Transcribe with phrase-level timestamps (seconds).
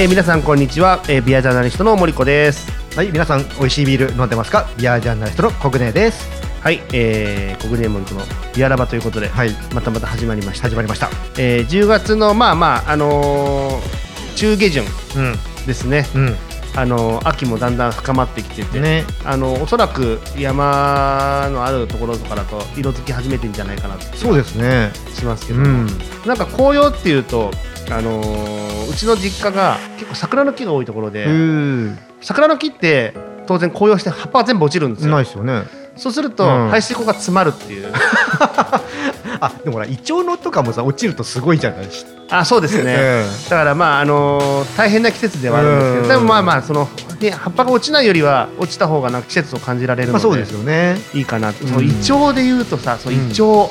[0.00, 2.70] えー、皆さんこんにちは、えー、ビアジャーナリストの森子です。
[2.96, 4.66] はい皆さん美味しいビール飲んでますか？
[4.78, 6.26] ビアジャーナリストのコグネです。
[6.62, 8.22] はい、えー、国ネ森子の
[8.56, 9.50] ビアラバということで、はい。
[9.74, 11.10] またまた始まりました、始まりました。
[11.36, 14.84] えー、10月のまあまああのー、中下旬
[15.16, 15.66] うん。
[15.66, 16.36] ですね、うん
[16.76, 19.04] あのー秋もだんだん深まってきてて、ね。
[19.24, 24.90] あのおそらく山のあるところとかだと色づき始めてんじゃないかなってそうですね。
[25.14, 25.86] しますけど、うん。
[26.26, 27.50] なんか紅葉っていうと、
[27.90, 33.14] あのーうちの実家が結構桜の木が多いところで、うん桜の木って
[33.46, 35.12] 当然紅葉して葉っぱは全部落ちるんですよ。
[35.12, 35.62] ないですよね。
[35.96, 36.68] そうすると、うん。
[36.70, 37.92] 排水溝が詰まるっていう
[39.40, 41.90] あでもほらイチョウのとかもさ落ちるとすごいじゃない？
[41.90, 46.08] しあそうですね、えだからまああのー大変な季節ではあるんですけど、うん。
[46.08, 46.88] でもまあまあその、
[47.20, 50.96] ね、葉っぱが落ちないよりは落ちた方がなんか季節を感じられるので,、まあそうですよね。
[51.12, 51.68] いいかなと、うん。
[51.70, 53.30] そのイチョウで言うとさそううん。
[53.30, 53.70] イチョウ、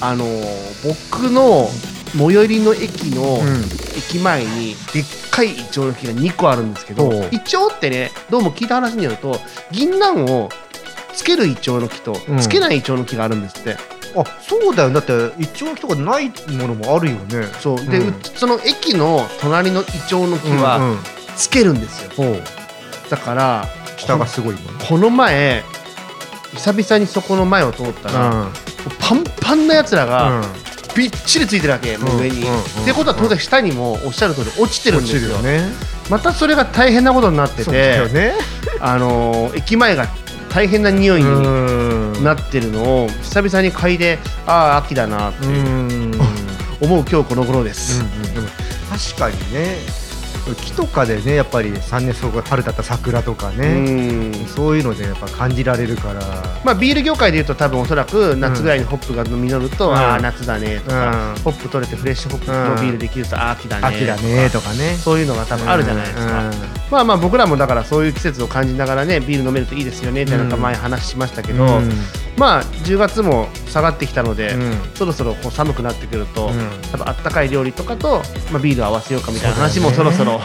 [0.00, 1.68] あのー僕の
[2.16, 3.64] 最寄りの駅の、うん。
[3.96, 9.38] 駅前にでっかいイチョウの木が2個あるんですけどイチョウってねどうも聞いた話によると
[9.70, 10.48] 銀杏を
[11.14, 12.38] つけるイチョウの木とうん。
[12.38, 13.76] つけないイチョウの木があるんですって、
[14.16, 14.90] あそうだよ。
[14.90, 17.46] だってイチョウとかないものもあるよね。
[17.60, 17.76] そう。
[17.86, 18.08] で、うん。
[18.08, 20.98] うその駅の隣のイチョウの木はうんうん。
[21.36, 22.42] つけるんですよ、ほう。
[23.10, 24.56] だから下がすごい
[24.88, 25.62] この前
[26.54, 28.52] 久々にそこの前を通ったら、うん。
[28.98, 30.68] パンパンなやつらがうん。
[30.96, 35.38] びっちりついてるわけ、もう上に、うんうんってことは当然下にもおっしゃる通り落ちてるんですよ。
[35.38, 35.60] ね。
[36.10, 37.70] またそれが大変なことになってて、
[38.08, 38.32] ね。
[38.80, 40.08] あのー駅前が
[40.48, 45.50] 大変な匂いにうんなってるのを久々に嗅いでああ秋だなってう。
[45.50, 46.12] ん。
[46.80, 48.24] 思う今日この頃です、うん。
[48.24, 48.48] うんでも
[48.90, 49.76] 確かにね
[50.62, 54.46] 木とかでねやっぱり3年そこ春だった桜とかうね、ん。
[54.46, 56.22] そういうのでやっぱ感じられるから、
[56.64, 59.94] まあ、ビール業界でいうと多分おそらく夏ぐらいにホップが実ると、うん。
[59.94, 61.42] ああ夏だねとか、うん。
[61.42, 64.94] ホップ取れてフレッシュホップのビールできると、ああ秋だね秋だねとかね。
[64.94, 71.90] そういうのが多分あるじゃないですか、うんまあまあ僕らもだからそういう季節を感じながらねビール飲めるといいですよねってなんか前話しましたけど、うん。
[72.36, 74.72] まあ10月も下がってきたので、うん。
[74.94, 76.52] そろそろこう寒くなってくると、うん。
[76.90, 80.40] 多分あったかい料理とかと、まあ、ビールを合わせようかみたいな話もそろそろ、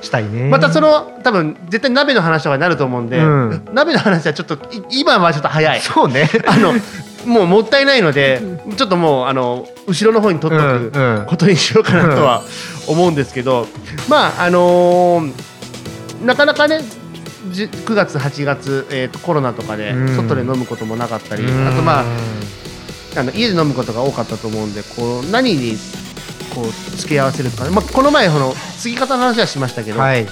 [0.00, 0.48] したいね。
[0.48, 3.68] またその多分絶対鍋の話とかになると思うんで、うん。
[3.72, 5.80] 鍋の話はちょっとい今はちょっと早い。
[5.80, 6.28] そうね。
[6.46, 6.74] あの
[7.26, 8.40] もうもったいないので
[8.76, 12.42] ちょっともうあの後ろの方に取っとくことにしようかなとは
[12.86, 13.66] 思うんですけど、
[14.08, 15.57] まああのー
[16.24, 16.80] なかなかね
[17.50, 20.16] じ9月8月、えーとコロナとかでうん。
[20.16, 21.68] 外で飲むこともなかったり、うん。
[21.68, 22.04] あとまあ
[23.16, 25.76] あの家で飲むことが多かったと思うんでこう何に
[26.54, 30.24] こう付け合わせるか、まあ、この前この継ぎ方の話はしましたけど、はい。
[30.24, 30.30] や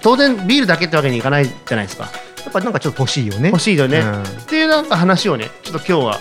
[0.00, 2.10] 当然ビールだけってわけにいかないじゃないですか。
[2.48, 3.48] っぱなんかちょっと欲しいよね。
[3.48, 4.22] 欲しいよね、うん。
[4.22, 6.20] っていうなんか話をねちょっと今日は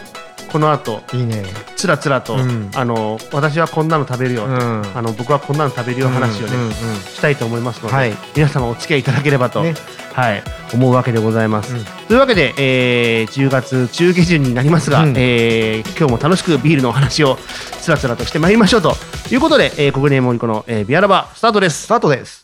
[0.52, 1.44] この後いいね。
[1.78, 2.70] つらつらと、うん。
[2.76, 4.84] あの私はこんなの食べるよ、うん。
[4.94, 6.74] あの僕はこんなの食べるよ話をね、うんうんうん。
[6.74, 8.14] したいと思いますので、はい。
[8.36, 9.74] 皆様お付き合いいただければと、ね。
[10.14, 11.74] はい、思うわけでございます。
[11.74, 11.86] うん。
[12.08, 15.14] というわけで、えー10月中下旬になりますが、うん。
[15.16, 17.38] えー今日も楽しくビールのお話を
[17.80, 18.94] つらつらとしてまいりましょうと
[19.32, 21.84] いうことで、えー、国連森子の、えービアラバスタートです。
[21.84, 21.88] ス。
[21.88, 22.41] タートです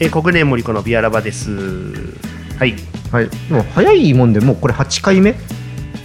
[0.00, 1.50] えー、国連森子のビアラバです。
[2.58, 2.74] はい。
[3.10, 3.28] はい。
[3.28, 5.34] でも早いもんでもうこれ8回目？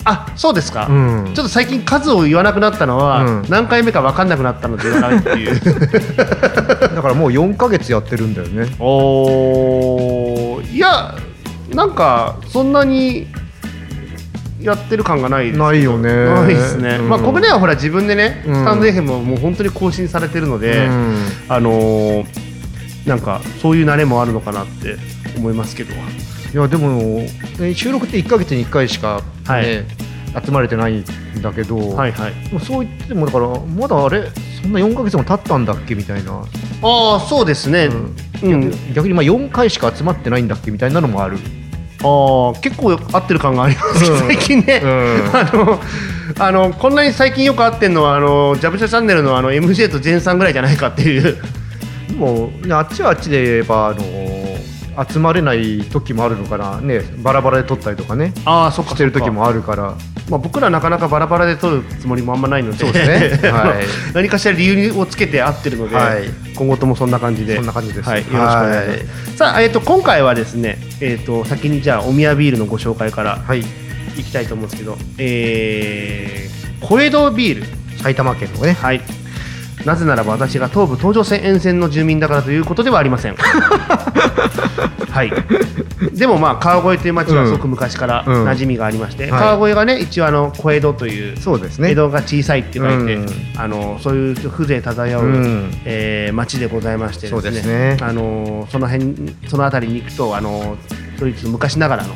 [0.06, 0.88] あ、そうですか。
[0.88, 1.31] ん。
[1.34, 3.46] ちょっと最近数を言わなくなったのは、うん。
[3.50, 5.59] 何回目か分かんなくなったので言わないっていう。
[6.96, 8.68] だからもう4ヶ月やってるんだよね。
[8.80, 10.76] おー。
[10.76, 11.16] いや
[11.74, 13.28] なんかそんなに
[14.59, 16.26] やってる感がないないよね。
[16.26, 17.09] ないですね、うん。
[17.09, 18.56] まあ国内はほら自分でね、うん。
[18.56, 21.16] スタンド FM ももう本当に更新されてるので、うん。
[21.48, 22.43] あのー
[23.06, 24.97] なんかそういう慣れもあるのかなって
[25.38, 25.94] 思いますけど。
[25.94, 27.25] いやでも、
[27.59, 30.46] ね収録って1ヶ月に1回しか、ねはい。
[30.46, 31.05] 集まれてないん
[31.41, 32.34] だけど、はいはい。
[32.59, 34.29] そう言ってもだからまだあれ
[34.61, 36.44] そんな4ヶ月も経ったんだっけみたいな、
[36.82, 37.90] ああそうですね、
[38.41, 38.72] うん。
[38.72, 41.38] 逆逆にまあ4回しか集まってないんだっけみたいなのもある、
[42.03, 44.20] ああ結構合ってる感がありますうん。
[44.20, 44.90] 最近ね、うん。
[45.35, 45.82] あの
[46.40, 51.23] あのこんなに最近よく合ってるのはあのジャブシャチャンネルのあの MJ とジェンさんぐらいじゃないかっていう。
[51.23, 51.38] で
[52.14, 54.04] も、ね、あっちはあっちで言えばあの
[55.10, 58.34] 集まれない時もあるのかな、ね、バラバラで撮ったりとかね。
[58.46, 59.96] ああそっかしてる時もあるから。
[60.30, 62.78] まあ、僕らなかなかバラバラで撮るつもりもあんまないので。
[62.78, 63.50] そうですね。
[63.52, 63.86] はい。
[64.14, 66.30] 何かしら理由をつけて合ってるので、はい。
[66.56, 67.56] 今後ともそんな感じで。
[67.56, 68.10] そんな感じです。
[68.10, 69.38] はい、よろしくお願いします。
[69.38, 73.62] さあ、えー、と今回はですね、えー、と先にじゃあお宮ビールのご紹介からはい。
[74.16, 77.66] いきたいと思うんですけど、えー、小江戸ビール。
[78.02, 78.74] 埼玉県のね。
[78.74, 79.22] はい
[79.85, 83.35] なぜならば私が東武東上線沿線の住民だからということではありません。
[85.14, 85.32] はい。
[86.14, 88.46] でもまあ川越という町はすごく昔からうん。
[88.47, 89.41] 馴染みがありまして、はい。
[89.41, 91.91] 川越がね一応あの小江戸というそうですね。
[91.91, 93.26] 江戸が小さいって書いて、うん。
[93.58, 95.72] あのそういう風情漂う、うん。
[95.86, 97.97] えー町でございましてですねそうですね。
[98.02, 100.78] あのその辺その辺りに行くとあの
[101.20, 102.16] そいつ昔ながらの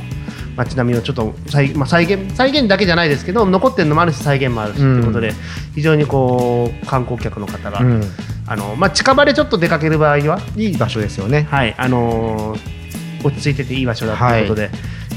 [0.58, 5.32] 街並みをちょっと再,、まあ、再現再現だけじゃないですけど残ってるのもあるし再現もあるしということで、
[5.76, 8.04] 非常にこう観光客の方が、うん。
[8.48, 11.48] あのまあ、近場でちょっと出かける場合には、いい場所ですよね。
[11.52, 11.76] はい。
[11.78, 12.78] あのー
[13.24, 14.70] 落ち着いてていい場所だということで、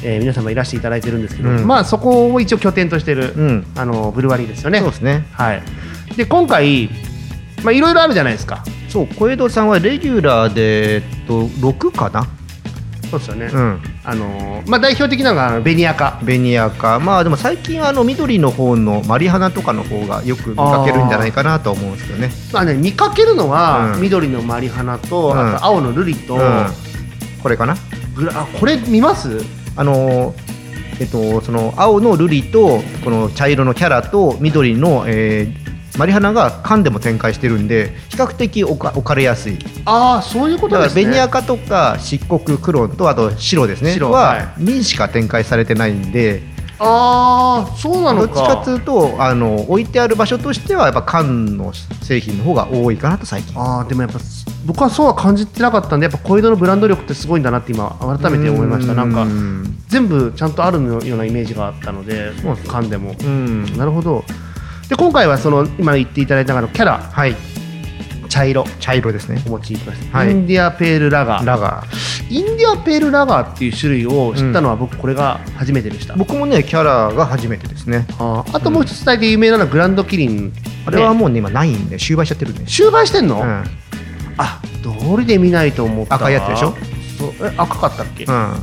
[0.02, 1.66] えー皆様いらしていただいてるんですけど、うん。
[1.66, 3.66] まあ、そこを一応拠点としてる、うん。
[3.76, 4.80] あのブルワリーですよね。
[4.80, 5.26] そうですね。
[5.32, 5.62] はい、
[6.16, 6.90] で今回、
[7.62, 8.64] まあ、いろいろあるじゃないですか。
[8.88, 12.26] そう小江戸さんはレギュラーで、えっと、6かな？
[13.10, 13.46] そうですよね。
[13.52, 13.82] うん。
[14.04, 16.20] あのまあ、代表的なのがベニヤカ。
[16.22, 22.30] ベニヤかまあでも最近あの緑の方のマリハナとかの方がよく見かけるんじゃないかなと思うんですけどね。
[22.52, 24.00] まあね、見かけるのは、うん。
[24.02, 25.56] 緑のマリハナと、うん。
[25.56, 26.66] あと青のルリと、うん。
[27.42, 27.74] これかな？
[28.14, 29.40] グラあこれ見ます？
[29.76, 30.34] あの
[31.00, 35.59] えっとその青のルリとこの茶色のキャラと緑の、えー
[35.98, 39.58] マリハナが缶でも展開してるんで比較的置か置かれやすい。
[39.84, 41.04] ああそういうことだからですね。
[41.04, 43.92] ベニヤカとか漆黒クロンとあと白ですね。
[43.92, 46.42] 白ははにしか展開されてないんで。
[46.82, 48.34] ああそうなのか。
[48.34, 53.60] どっちかというとあの置いてある場所としてはやっぱ缶の製品の方が多いかなと最近。
[53.60, 54.18] ああでもやっぱ
[54.64, 58.94] 僕はそうは感じてなかったんでやっぱ小江戸のブランド力ってすごいんだなって今改めて思いました。
[58.94, 63.14] なんかうん全部ちゃんとあるようなイメージがあったのでそうでも。
[63.20, 63.76] うん。
[63.76, 64.24] なるほど
[64.90, 66.98] で今回はその今言っていただいた中のキャラ。
[66.98, 67.36] はい。
[68.28, 68.64] 茶色。
[68.80, 69.40] 茶色ですね。
[69.46, 70.30] お持ちいただきました、はい。
[70.32, 71.46] インディアペールラガー。
[71.46, 72.28] ラガー。
[72.28, 78.04] インディアペールラガーっていう種類を知ったのは僕これが初めてでした、僕もねキャラが初めてですね。
[78.18, 78.56] あー。
[78.56, 80.52] あともう一つだけ有名なのはグランドキリン。
[80.86, 83.64] あれはもうね今ないんで終売しちゃってるんで、終売してんの、うん。
[84.38, 86.14] あ道理で見ないと思った。
[86.16, 86.74] わ赤いやつでしょ？
[87.16, 87.46] そう。
[87.46, 88.54] え赤かったっけ、うん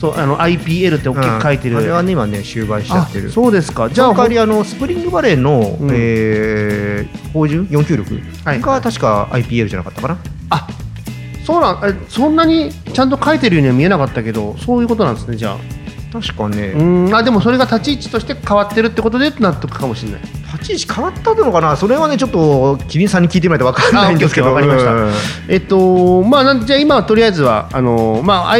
[0.00, 3.88] そうあの IPL って大きく書いてる、うんあれはね今ね終売しちゃあってるそうですか。
[3.88, 5.90] じじゃあ代わりあのスプリングバレーの、うん。
[5.92, 8.60] えー、芳醇496はい。
[8.60, 10.18] が確か IPL じゃなかったかな、
[10.50, 10.68] あ
[11.44, 15.56] そうなんえそんなにちゃんと書いてるようには見えなかったけどそういうことなんですねじゃあ。
[16.10, 17.14] 確かね、うん。
[17.14, 20.22] あでもそれが立ち位置として変わってるってことで納得かもしれない。
[20.54, 21.76] 立ち位置変わったのかな？
[21.76, 24.48] それはねちょっとキリンさんに聞いてみないと分かんないんですけど。
[24.48, 25.12] あオッケーオッケーわかりまうん。
[25.48, 28.52] えっとまあなんじゃあ今はとりあえずはあのまあ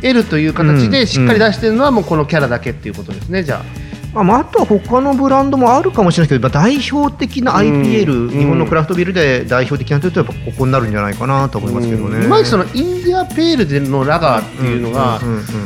[0.00, 0.90] IPL という形うん。
[0.90, 3.98] でしっかり出してるのはもうこのキャラだけっていうことですねじゃあ。
[4.14, 8.30] まあ、あとは他のブランドもあるかもしれないですけど、まあ代表的な IPL、うん。
[8.30, 12.16] 日本のクラフトビールで代表的なというと、やっぱここになるんじゃないかなと思いますけどね。
[12.16, 15.20] うんいまいちそのインディアペールでのラガーっていうのが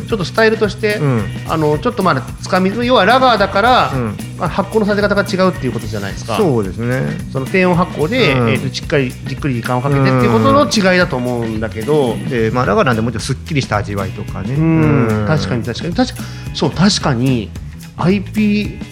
[0.08, 1.24] ちょっとスタイルとして、うん。
[1.48, 6.36] あのちょっとまだつかみ要はラガーだから、うんまあ発酵のさせ方が違うっていうことじゃないですか。
[6.36, 7.02] そうですね。
[7.32, 8.50] その低温発酵で、うん。
[8.50, 14.54] えーとしっかりじっくり時間をかけてっていうことの違いだと思うんだけど、で、まあ、ラガーなんでもうちょっとすっきりした味わいとかね。
[14.54, 15.06] うん。
[15.20, 15.26] うん。
[15.28, 15.94] 確かに確かに。
[15.94, 16.22] 確か
[16.54, 17.50] そう確かに
[17.96, 18.91] IPA、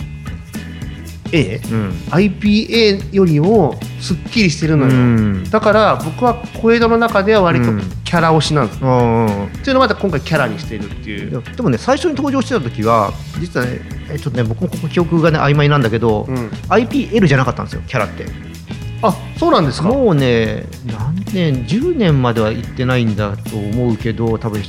[1.33, 1.91] うん。
[2.11, 5.45] IPA よりもすっきりしてるのよ、うん。
[5.51, 7.83] だから僕は小江戸の中では割とうん。
[8.05, 10.91] キャラ推しなんです、うんうんっていうのをまた今回キャラにしてる。
[10.91, 13.81] っていうでもね最初に登場してた時は実はね
[14.11, 16.49] えちょっとね僕もここ記憶がね曖昧なんだけど、うん。
[16.69, 18.27] IPL じゃなかったんですよキャラって。
[19.03, 19.89] あそうなんですか？
[19.89, 24.61] もうね何年10年までは行ってないんだと思うけど多分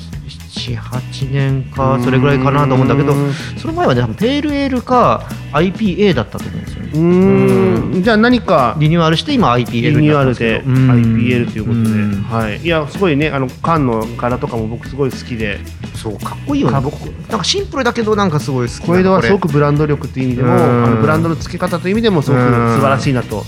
[0.69, 3.33] 78年かそれぐらいかなと思うんだけどうん。
[3.57, 6.91] その前はねペールエールか IPA だったと思うんですよね。
[6.93, 8.03] うーん。
[8.03, 11.45] じゃあ何かリニューアルして今 IPL リニにューアルでなったんですけど。
[11.45, 12.23] IPL ということで、ん。
[12.23, 15.59] はい、いやすごいねあの缶の柄とかも僕すごい好きで。
[15.95, 16.73] そうかっこいいよね。
[16.73, 20.83] なんかシンプルだけどなんかすごい好きな小江戸はすごこくブランド力っていう意味でもうん。
[20.85, 22.75] あのブランドの付け方という意味でもすごくうん。
[22.75, 23.43] 素晴らしいなと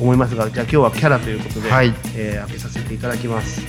[0.00, 1.94] 思いますがじゃあ今日はキャラということで、はい。
[2.16, 3.60] えー開けさせていただきます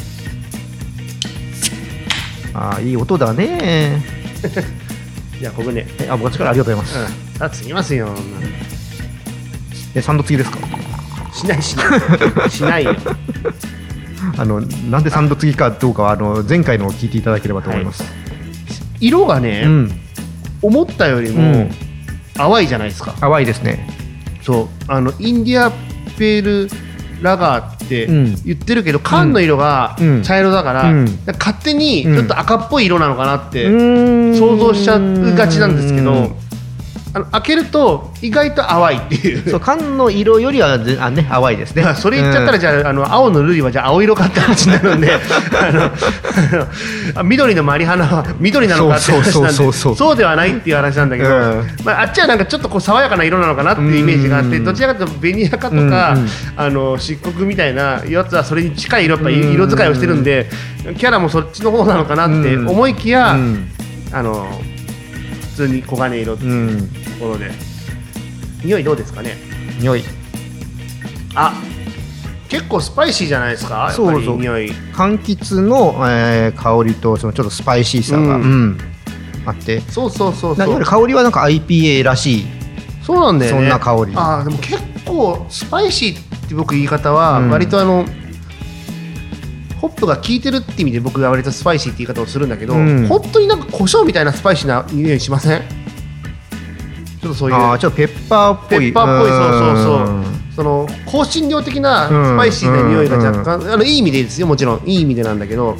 [2.54, 4.04] れあーいい音だね。
[5.40, 8.10] じゃあここね、えあ僕からありがとうございます、うん、あ次ぎますよ。
[9.96, 10.58] え3度次ですか？
[11.34, 11.84] しないしな
[12.46, 12.50] い。
[12.50, 12.96] しないよ。
[14.38, 18.04] あのなんで3度次かどうかはあの前回のを聞いていただければと思います、
[19.00, 20.00] 色がね、うん。
[20.62, 21.72] 思ったよりうもん。
[22.36, 23.86] 淡いじゃないですか、淡いですね。
[24.42, 24.68] そう。
[24.88, 25.72] あのインディア
[26.18, 26.70] ペール
[27.22, 28.36] ラガーってうん。
[28.46, 30.22] 言ってるけど、缶の色がうん。
[30.24, 31.20] 茶色だから,、うん。
[31.40, 36.36] 勝手にちょっと赤っぽい色なのかなって、想想像しちゃうがちなんですけど
[37.16, 39.50] あの開けると意外と淡いっていう。
[39.50, 41.84] そう缶の色よりはぜあ、ね、淡いですね。
[41.96, 45.12] それ言っちゃったら、じゃああの青のルリはじゃあ青色かって話になるんで。
[45.62, 49.72] あの緑のマリハナは緑なのかって話なんで。
[49.72, 51.68] そうではないっていう話なんだけど、うん。
[51.84, 54.66] まあ、あっちはなんかちょっとこう爽やかな色なのかなっていうイメージがあって、うん。
[54.66, 56.18] どちらかというとベニヤカとか、
[56.58, 60.50] あの漆黒みたいなやつはそれに近い色やっぱうん色使いをしてるんで、
[60.98, 63.70] キャラもそっちの方なのかなって思いきや、うん。
[64.12, 64.48] あの
[65.54, 66.88] 普通に黄金色ってういうん。
[66.88, 67.52] ところで、
[68.66, 69.38] 匂いどうですかね？
[69.80, 70.04] 匂い。
[71.36, 71.54] あ
[72.50, 73.76] 結構スパイシーじゃないですか？
[73.76, 74.36] やっぱそうそう。
[74.38, 74.72] り匂い。
[74.94, 78.42] 柑橘の、えー香りとそのちょっとスパイシーさが、うん。
[78.42, 78.78] うん。
[79.46, 79.82] あって。
[79.82, 82.46] そうそうそうないわゆるそう香りはなんか IPA らしい。
[83.04, 83.58] そうなんだよね。
[83.60, 84.14] そんな香り。
[84.16, 87.50] あーでも結構スパイシーって僕言い方はうん。
[87.50, 88.06] 割とあの、
[89.84, 93.06] ホップが効いてるって意味で僕が割とスパイシーって言い方をするんだけど、うん。
[93.08, 95.62] 本当になんか胡椒みたいなスパイシーな匂いしません？
[97.20, 98.80] ちょっとそういうあーちょっとペッパーっぽい。
[98.80, 100.16] ペッパーっぽいそうそうそう。
[100.16, 100.24] うん。
[100.56, 104.84] その香辛料的なスパイシーな匂いが若干、あのいい意味でですよもちろん。
[104.86, 105.76] いい意味でなんだけど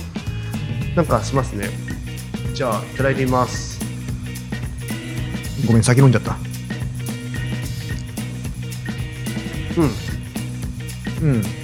[0.98, 1.70] なんかしますね。
[2.54, 3.80] じゃあいただいてみます。
[5.66, 6.36] ごめん先飲んじゃった。
[11.22, 11.30] うん。
[11.30, 11.63] うん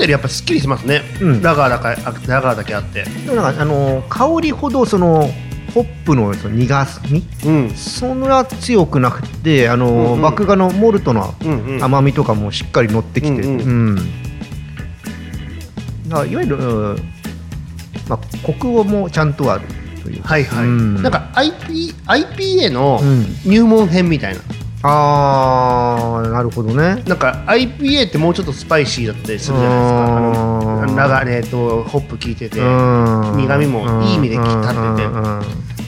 [0.00, 1.42] たよりやっぱすっきりしますね、うん。
[1.42, 3.04] ラガーだかあラガーだけあって。
[3.04, 5.30] でもなんかあの香りほどその
[5.74, 7.70] ホップのその苦みうん。
[7.70, 10.20] そんな強くなくてあの、うんうん。
[10.20, 11.84] 麦芽のモルトのうんうん。
[11.84, 13.96] 甘みとかもしっかり乗ってきて、うんうん。
[16.08, 16.96] だからいわゆる、うん。
[18.08, 19.66] まあ、コクもちゃんとある
[20.02, 20.28] というか。
[20.28, 21.02] はいはい、うん。
[21.02, 23.26] なんか IP IPA のうん。
[23.44, 24.40] 入門編みたいな、
[24.82, 27.02] あーなるほどね。
[27.06, 30.16] なんか IPA ってもうちょっとスパイシーだったりするじゃないですか。
[30.16, 33.36] あのうんラガーねとホップ効いてて、うん。
[33.36, 34.64] 苦味もいい意味で立って
[35.02, 35.04] て。
[35.04, 35.42] うん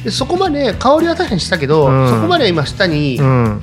[0.04, 2.08] でそこまで香りは確かにしたけど、うん。
[2.08, 3.62] そこまで今舌にうん。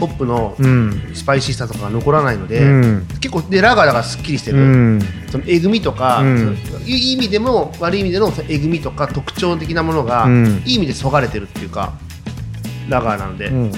[0.00, 1.10] ホップのうん。
[1.14, 3.06] スパイシーさとかが残らないので、うん。
[3.20, 5.00] 結構でラガーだからすっきりしてうる、ん。
[5.30, 6.22] そのえぐみとか、
[6.84, 10.62] いい意味でも悪い意味でのえぐみとか特徴的なものが、うん。
[10.66, 11.92] いい意味でそがれてるっていうか
[12.88, 13.72] ラガーなので、うん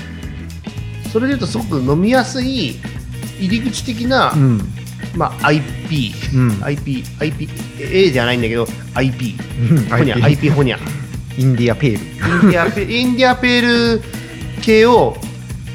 [1.13, 2.81] それでいうとすごく飲みやすい
[3.39, 4.61] 入り口的な、うん。
[5.15, 6.65] まあ、IP、うん。
[6.65, 7.49] IP、IP、
[7.81, 9.37] A じゃないんだけど IP、
[9.71, 9.79] うん。
[9.89, 10.79] ホニャ、IP ホニャ。
[11.37, 11.99] インディアペール。
[11.99, 14.03] インディアペ インディアペール
[14.63, 15.17] 系を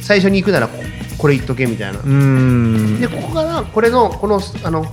[0.01, 0.83] 最初に行くならこ
[1.17, 1.99] これ言っとけみたいな。
[1.99, 2.99] うん。
[2.99, 4.85] でここからこれのこのあの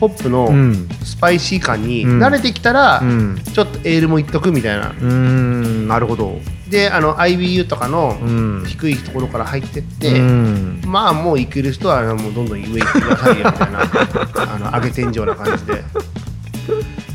[0.00, 0.88] ホップのうん。
[1.02, 2.22] スパイシー感にうん。
[2.22, 3.40] 慣れてきたら、うん。
[3.52, 4.92] ちょっとエールも言っとくみたいな。
[5.00, 5.88] うん。
[5.88, 6.40] なるほど
[6.74, 8.64] であの IBU とかのうん。
[8.66, 10.82] 低いところから入ってって、うん。
[10.86, 15.84] まあもう行ける人はもうどんどん上行ってくださいよみたいなあの上げ天井な感じで。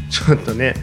[0.09, 0.73] ちょっとね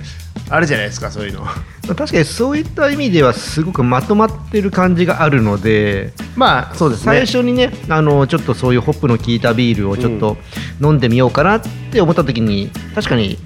[0.49, 1.47] あるじゃないですかそういうの。
[1.87, 7.05] 確かにそういった意味ではすごくまとまってる感じがあるのでまあそうですね。
[7.05, 10.37] 最初にねあのちょっとそういうホップの効いたビールをちょっと
[10.83, 13.39] 飲んでみようかなって思った時に確かに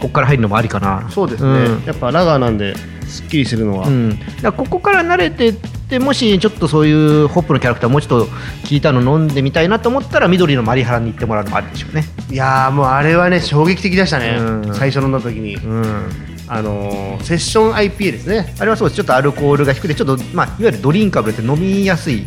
[0.00, 1.10] ここから入るのもありかな。
[1.10, 1.84] そうですね、うん。
[1.84, 2.74] やっぱラガーなんで
[3.10, 8.32] すっきりするのは、うん、だここから慣れてってもしちょっとそういうホップのキャラクターもうちょっと効
[8.70, 12.04] いたの飲んでみたいなと思ったら緑のマリハラに行ってもらうのもありでしょうね。
[12.30, 14.74] いやーもうあれはね衝撃的でしたね、うん。
[14.74, 16.10] 最初飲んだ時に、うん、
[16.46, 18.54] あのーセッション IPA ですね。
[18.58, 18.96] あれはそうです。
[18.96, 22.24] ちょっとアルコールが低くてちょっと、まあ、いわゆるドリンカブルって飲みやすい、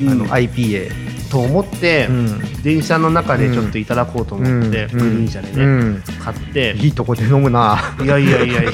[0.00, 0.18] あうん。
[0.18, 0.90] の IPA、
[1.30, 2.62] と思って、うん。
[2.62, 6.02] 電車の中でちょっといただこうと思って、グリーン車でね、うん。
[6.20, 6.76] 買って。
[6.78, 7.96] いいとこで飲むな。
[8.02, 8.72] いやいやいやいや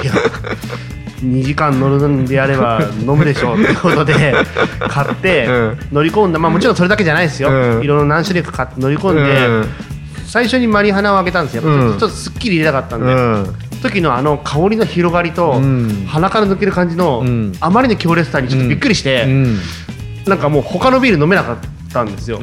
[1.23, 4.35] 2時間乗るんであれば 飲むでしょうってことで
[4.79, 5.77] 買ってうん。
[5.91, 7.83] 乗り込んだまあもちろんそれだけじゃないですよ、うん。
[7.83, 9.65] いろいろ何種類か買って乗り込んで、うん。
[10.25, 11.91] 最初にマリハナを開けたんですよ、うん。
[11.91, 13.55] ちょっとすっきり入れたかったんで、うん。
[13.81, 16.05] 時のあの香りの広がりと、うん。
[16.07, 17.53] 鼻から抜ける感じの、うん。
[17.59, 19.59] あまりの強烈さにちょっとびっくりして、うん。
[20.25, 21.57] なんかもう他のビール飲めなかっ
[21.91, 22.39] たんですよ。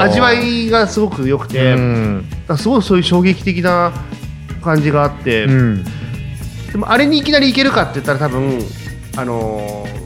[0.00, 2.24] 味わいがすごく良くて、うん。
[2.56, 3.92] すごいそういう衝撃的な
[4.62, 5.84] 感じがあって、うん
[6.72, 8.60] でもあれにいきなりいけるかって言ったら多分
[9.16, 10.00] あのー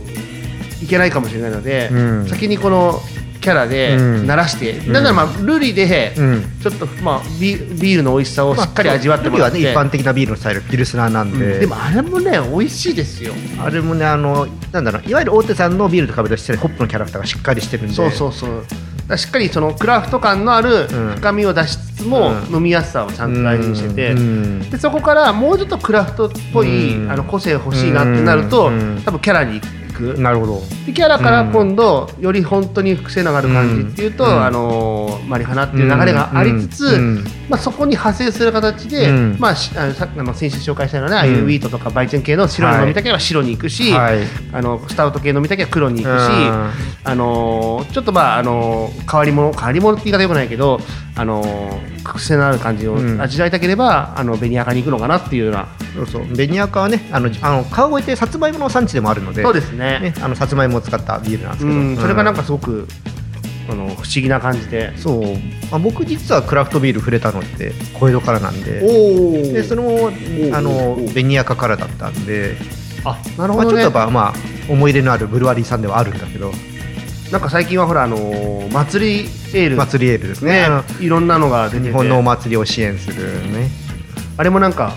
[0.83, 2.29] いけないかもしれないので、うん。
[2.29, 3.01] 先にこの
[3.41, 4.27] キャラでうん。
[4.27, 4.93] 慣らして、ん。
[4.93, 6.45] だからまあルリでうん。
[6.63, 11.61] ちょっとまあビビールの美味しさをしっかり味わってもらって、ルビはね一般的なビールのスタイルピルスナーなんで、うん。
[11.61, 13.33] でもあれもね美味しいですよ。
[13.59, 17.95] あれもねあのなんだろういわゆる大手さんのビールと比べるとしてホップのキャラクターがしっかりしてるんで。
[17.95, 18.51] そうそうそう。
[18.51, 18.67] だか
[19.09, 21.15] らしっかりそのクラフト感のあるうん。
[21.17, 22.57] 深みを出しつつも、うん。
[22.57, 24.71] 飲みやすさをちゃんと大事にしてて、うん。
[24.71, 27.11] でそこからもうちょっとクラフトっぽい、うん。
[27.11, 29.03] あの個性欲しいなってなると、うん。
[29.05, 30.63] 多分キャラに行く、なるほど。
[30.87, 34.45] でキャラから今度、より本当に癖のある感じっていうと、うん。
[34.45, 37.25] あのマリファナっていう流れがありつつ、うん。
[37.49, 39.37] まあ、そこに派生する形で、うん。
[39.39, 41.35] まあ、しあのさあの先週紹介したような、ああうん。
[41.35, 44.19] いうウィートとかバイチェン系の白い飲みたければ白に行くし、はい。
[44.53, 46.71] あのスタウト系飲みたければ黒に行くし、うん。
[47.05, 50.81] あのちょっとまあ、あの変わり者変わり者って言い方よくないけど、
[51.17, 53.21] あの癖のある感じをうん。
[53.21, 56.27] 味わいたければ、あのベニヤカに行くのかなっていうような、そうそう。
[56.35, 62.87] ベニヤカはねあのあの川越ってさつまいもの産地でもあるのでそうですねね、あのさつまいもを使ったビールなんですけど、うん、それがなんか、かすごく、
[63.69, 64.97] あの不思議な感じで。
[64.97, 65.23] そう、
[65.71, 68.83] まあ、僕実はクラフトビール触れたのって小江戸からなんで。
[68.83, 70.11] おでそれも
[70.53, 72.57] あのおベニヤカからだったんで、
[73.05, 73.83] あなるまあ、ほどね。
[73.83, 74.35] ちょっとやっぱ、まあ、
[74.69, 76.53] 思い入れのあるブルワリーさんではあるんだけど。
[77.33, 80.69] なんか最近はほら、あのー祭りエール、祭りエールですね。
[80.69, 80.83] ね。
[81.01, 81.89] いろんなのが出てて。
[81.89, 83.23] 日本のお祭りを支援する
[83.53, 83.71] ね。
[84.37, 84.95] あれもなんか、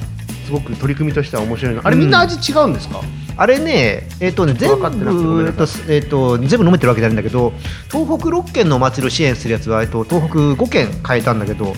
[0.48, 1.82] すごく取り組みとしては面白いの。
[1.84, 3.01] あれ、みんな味違うんですか、
[3.36, 7.51] あれね、えっ、とね、全部、えっと、えっと、全部飲めてるわけじゃないんだけど、
[7.92, 11.74] 東北6県のお祭りを支援するやつは、えっと、東北5県変えたんだけど、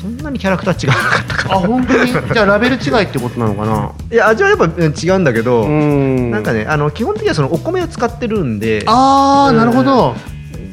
[0.00, 2.10] そんなにキャラクター違わなかったかあ、本当に？
[2.34, 3.92] じゃあ、ラベル違いってことなのかな？
[4.10, 6.30] いや、味はやっぱうん違うんだけど、うん。
[6.32, 10.16] なんかね、あの基本的にはそのお米を使ってるんで、あー、なるほど。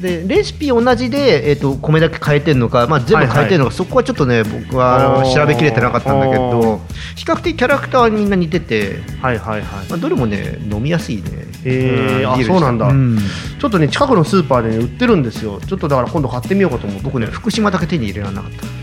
[0.02, 6.82] でレシピ同じで、えっと米だけ変えてるのか、まあ、全部変えてるのか、そこはちょっとね、僕は調べきれてなかったんだけあど、
[7.16, 9.90] 比較的キャラクターはみんな似てて、はいはいはい。
[9.90, 11.48] まあ、どれもね、飲みやすいね。
[11.64, 13.18] へーあビールでしたそうなんだん
[13.60, 15.60] ちょっとね、近くのスーパーでね、売ってるんですよ。
[15.66, 17.04] ちょっとだから今度買ってみようかと思って。
[17.04, 18.78] 僕ね、福島だけ手に入れられなかった。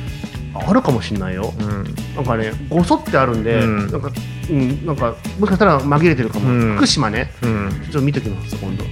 [0.69, 1.53] あるかもしんないよ。
[1.59, 4.13] うんなんかね、ごそってあるんで、うんなんか、
[4.51, 6.51] うん、なんか、もしかしたら紛れてるかも。
[6.51, 7.33] うん福島ね。
[7.43, 8.85] うん、ちょっと見ときます、今度。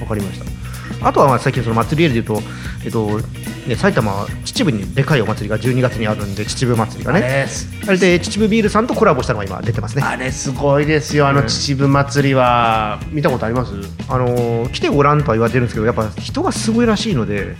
[0.00, 0.51] わかりました。
[1.04, 2.48] あとはまあ最近その祭りエールで言うと、
[2.84, 3.20] えっと
[3.68, 7.46] ね、埼玉は秩父にでかいお祭りが12月にあるんで秩父祭りがあね
[7.86, 10.02] あれで秩父ビールさんとコラボしたのが今出てますね。
[10.02, 11.46] あれすごいですよ、あのうん。
[11.46, 13.72] 秩父祭りは、見たことあります？
[14.08, 17.56] あのー来てごらんとは言われてるんですけどやっぱ人がすごいらしいので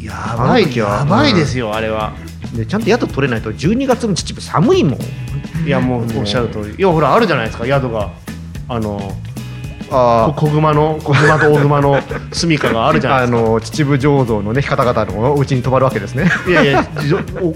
[0.00, 2.14] やばい、やばいですよ、あれは。
[2.54, 4.98] でちゃんと宿取れないと12月の秩父寒いもん。
[5.66, 6.74] いや、もうおっしゃる通り。
[6.76, 8.10] いや、ほら、あるじゃないですか、宿が。
[8.68, 9.12] あの、
[9.92, 12.00] 小熊の、小熊と大熊の
[12.32, 13.38] 住処があるじゃないあですか。
[13.40, 16.30] の秩父醸造のね方々のお家に泊まるわけですね。
[16.46, 16.84] いやいや、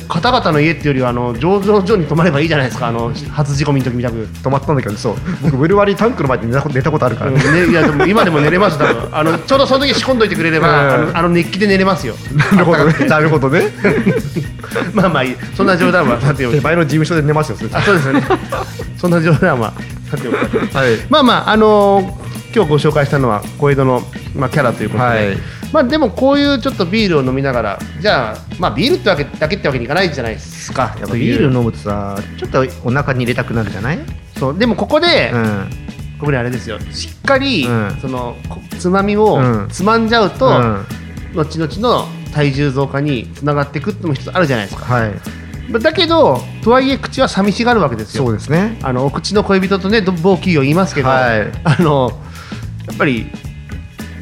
[0.08, 4.28] 方々の家っていうよりは、あの醸造所に泊まればいいじゃないですか、あの初仕込みの時みたく。
[4.42, 5.14] 泊まったんだけどそう。
[5.42, 9.08] 僕ブルワリータンクの前で寝たこと寝たことあるからね、うんね、いやでも今でも寝れます多分。
[9.16, 11.08] あのちょうどその時仕込んどいてくれれば、うん。
[11.08, 12.14] あのあの熱気で寝れますよ。
[12.34, 13.06] なるほどね。
[13.06, 13.62] なるほどね。
[14.92, 15.24] まあまあ
[15.56, 18.22] そんな冗談は さておき手前の事務所で寝ますよあそうですよね。
[18.98, 19.72] そんな冗談は
[20.10, 20.98] さておきはい。
[21.08, 22.25] まあまああのー
[22.56, 24.00] 今日ご紹介したのは小江戸の、
[24.34, 25.36] まあ、キャラということで、はい。
[25.74, 30.96] まあでもこういうちょっとビールを飲みながらじゃあまあビールってわけだけってわけにいかないじゃないですか。
[30.98, 31.54] やっぱビール。
[31.54, 33.98] 飲むとさちょっとお腹に入れたくなるじゃない、
[34.38, 35.70] そうでもここで、うん。
[36.18, 36.80] ここであれですよ。
[36.92, 37.98] しっかり、うん。
[38.00, 39.68] そのこつまみをうん。
[39.68, 40.86] つまんじゃうと、うん。
[41.34, 44.94] 後々の体重増加につながっていくってのも一つあるじゃないですか。
[44.94, 45.12] はい。
[45.82, 48.24] だけどとはいえ口は寂しがるわけですよ。
[48.24, 48.78] そうですね。
[48.82, 51.52] あのお口の恋人とねど某企業言いますけど、はい。
[51.64, 52.18] あの
[52.88, 53.26] やっぱり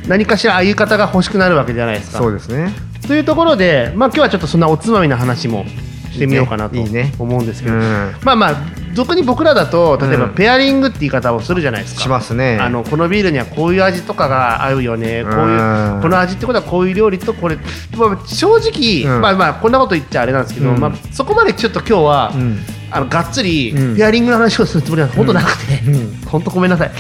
[0.09, 2.19] 何かしらああいう方が欲しくなるわけじゃないですか。
[2.19, 2.73] そうですね。
[3.07, 5.65] というところで、まあ、今日はちょっとそんなおつまみの話も
[6.11, 7.13] してみようかなといいね。
[7.19, 8.15] 思うんですけど、うん。
[8.23, 8.55] まあまあ
[8.95, 10.35] 俗に僕らだと例えばうん。
[10.35, 12.59] ペアリングって言い方をするじゃないですか、しますね。
[12.61, 15.25] あのこのビールにはこういう味とかが合うよね。
[15.25, 17.63] こういううんこの味ってことはこういう料理とこれ、ま
[18.07, 19.21] あ、正直、うん。
[19.21, 20.79] まあまあこんなこと言っちゃあれなんですけど、うん。
[20.81, 22.59] まあ、そこまでちょっと今日は、うん
[22.95, 23.97] あのがっつりうん。
[23.97, 26.21] ペアリングの話をするつもりは本当なくて、うん。
[26.27, 26.91] 本当ごめんなさい。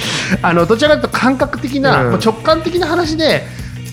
[0.42, 3.42] あのどちらかというと感覚的な、直感的な話で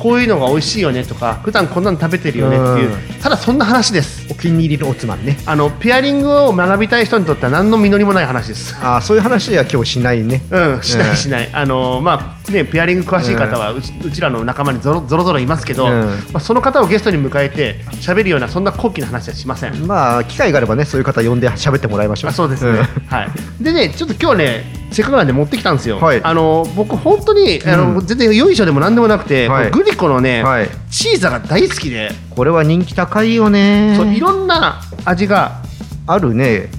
[0.01, 4.25] こういうのが美味しいよねとか普段こんなの食べてるよねっていう、うただそんな話です。
[4.31, 5.37] お気に入りのおつまみね。
[5.45, 8.75] あのペアリングを学びたい人にとっては何の実りもない話です。
[8.81, 10.41] あーそういう話は今日しないね。
[10.49, 15.91] うん、しなうんいしない、あのまあね、ペアリング詳しい方はうち,、うちらの仲間にぞろぞろぞろいますけど、うん。
[15.91, 19.85] まあ、その方をゲストに迎えて喋るようなそんな高貴な話はしません。
[19.85, 22.31] まあ機会があればねそういう方呼んで喋ってもらいましょう。
[22.31, 22.75] あそうですね、ん。
[23.07, 23.25] は
[23.59, 26.21] い、でねちょっと今日ねせっかくなんで持ってきたんですよ、はい。
[26.21, 29.71] あの僕本当にあの、うん全然よいしょでもなんでもなくて、はい。
[29.71, 30.69] グリコのね、はい。
[30.89, 33.93] チーザが大好きで、これは人気高いよね。
[33.95, 35.61] そういろんな味が
[36.07, 36.69] あるね。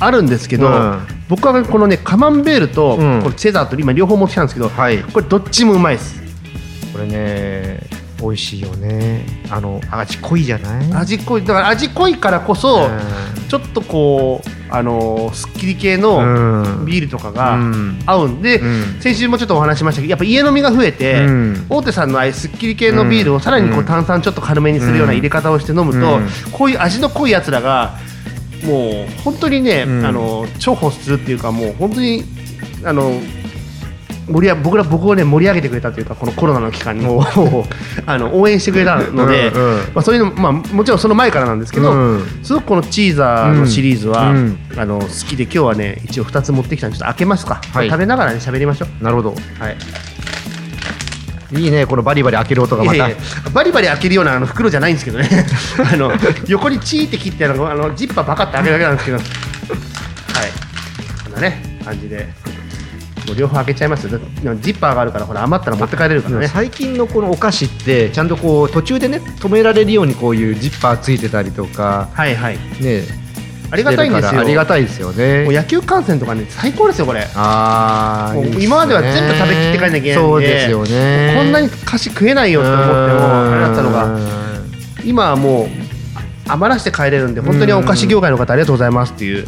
[0.00, 1.06] あるんですけど、うん。
[1.28, 3.22] 僕はこのねカマンベールと、うん。
[3.22, 5.02] これチェザーと今両方持ってきたんですけど、はい。
[5.02, 6.20] これどっちもうまいです。
[6.92, 9.24] これね美味しいよね。
[9.50, 10.92] あの味濃いじゃない？
[10.94, 11.44] 味濃い。
[11.44, 12.88] だから味濃いからこそ、
[13.48, 16.84] ちょっとこうあのーすっきり系のうん。
[16.86, 17.98] ビールとかがうん。
[18.06, 19.00] 合うんで、うん。
[19.00, 21.66] 先週もちょっとお話ししましたけどやっぱ家飲みが増えて、うん。
[21.68, 23.84] 大手さんのああいうすっきり系のビールをさらにこううん。
[23.84, 26.28] 炭酸ちょっと軽めにするような入れ方をして飲むと、うん。
[26.52, 27.98] こういう味の濃いやつらが
[28.64, 30.06] もう本当にね、うん。
[30.06, 32.24] あの重宝するっていうかもう本当に
[32.84, 33.12] あの
[34.26, 37.04] 盛り上僕ら僕をね盛り上げてくれたというかこのコロナの期間に。
[38.06, 39.78] あの応援してくれたので、うんうん。
[39.78, 42.26] まあ、そういうの、まあ、もちろんその前からなんですけど、うん。
[42.42, 44.58] すごくこのチーザーのシリーズは、うん。
[44.76, 47.88] あの好きで今日はね一応2つ持ってきたんでちょっと開けますか、はい。
[47.88, 49.04] 食べながらね喋りましょう。
[49.04, 49.34] なるほど。
[49.58, 49.76] はい。
[51.52, 52.96] いいねこのバリバリ開ける音がまた。
[52.96, 53.16] いやいや
[53.52, 55.28] バリバリ開けるようなあの袋じゃないんですけどね。
[55.92, 56.12] あの
[56.48, 59.18] 横にチーって切ってあのあのジッパーパカッて開けるだけなんですけど。
[59.18, 59.26] はい。
[61.24, 62.28] こんなね感じで
[63.26, 64.06] もう両方開けちゃいます。
[64.06, 66.48] よだジッパーがあるからほら余ったら持って帰れるからね。
[66.48, 72.58] 最近のこのお菓子ってちゃんとこう途中でね止められるようにこういうジッパーついてたりとかはいはい。
[72.80, 73.02] ね
[73.70, 74.40] ありがたいんですよ。
[74.40, 75.44] ありがたいですよね。
[75.44, 77.26] もう野球観戦とかね最高ですよこれ。
[77.34, 78.64] あーいいっすね。
[78.64, 80.14] 今までは全部食べきって帰んなきゃいけないんで。
[80.14, 81.34] そうですよね。
[81.36, 84.18] こんなに菓子食えないよって思ってもあれだったのが。
[85.04, 85.66] 今はもう
[86.46, 89.46] あ余らして帰れるんで本当にお菓子業界の方ありがとうございますっていう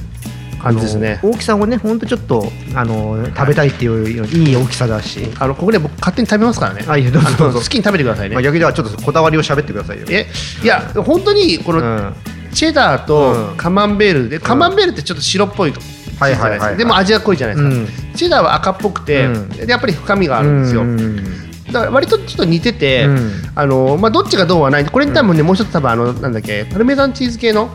[0.66, 1.20] 感じですね。
[1.22, 6.84] 大きさもねほんとちょっとあの食べたいっていういい大きさだし、あのここで僕勝手に食べますからね。
[6.86, 7.60] あいどうぞどうぞ。
[7.60, 8.34] 好きに食べてくださいね。
[8.34, 10.06] まあ、逆にはちょっとこだわりを喋ってくださいよ。
[10.10, 10.26] え
[10.62, 12.14] いや本当にこのうん。
[12.52, 13.56] チェダーとうん。
[13.56, 15.80] カマンベールで、カマンベールってちょっと白っぽいと、
[16.18, 16.76] はいはいはいはい。
[16.78, 18.14] でも味は濃いじゃないですか、うん。
[18.14, 19.48] チェダーは赤っぽくて、うん。
[19.50, 23.32] でやっぱり深みがあるんですよ、うんだから割とちょっと似てて、うん。
[23.54, 24.86] あのまあ、どっちがどうはない。
[24.86, 27.70] これに多分ね、もう一つ多分あのなんだっけパルメザンチーズ系の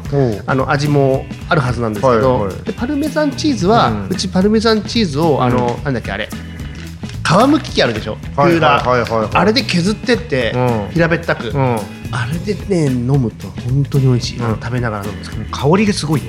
[0.45, 2.63] あの味もあるはずなんですけど、はいはい。
[2.63, 10.89] でパルメザンチーズは、ううんちパルメザンチーズをあの、なんだっけあれ皮むき器あるでしょ、はいピューラー、あれで削ってって、うん。
[10.93, 11.77] 平べったく、うん。
[12.12, 16.27] あれでね飲むと本当に美味しい、食べながら飲むんですけど、香りがすごいね。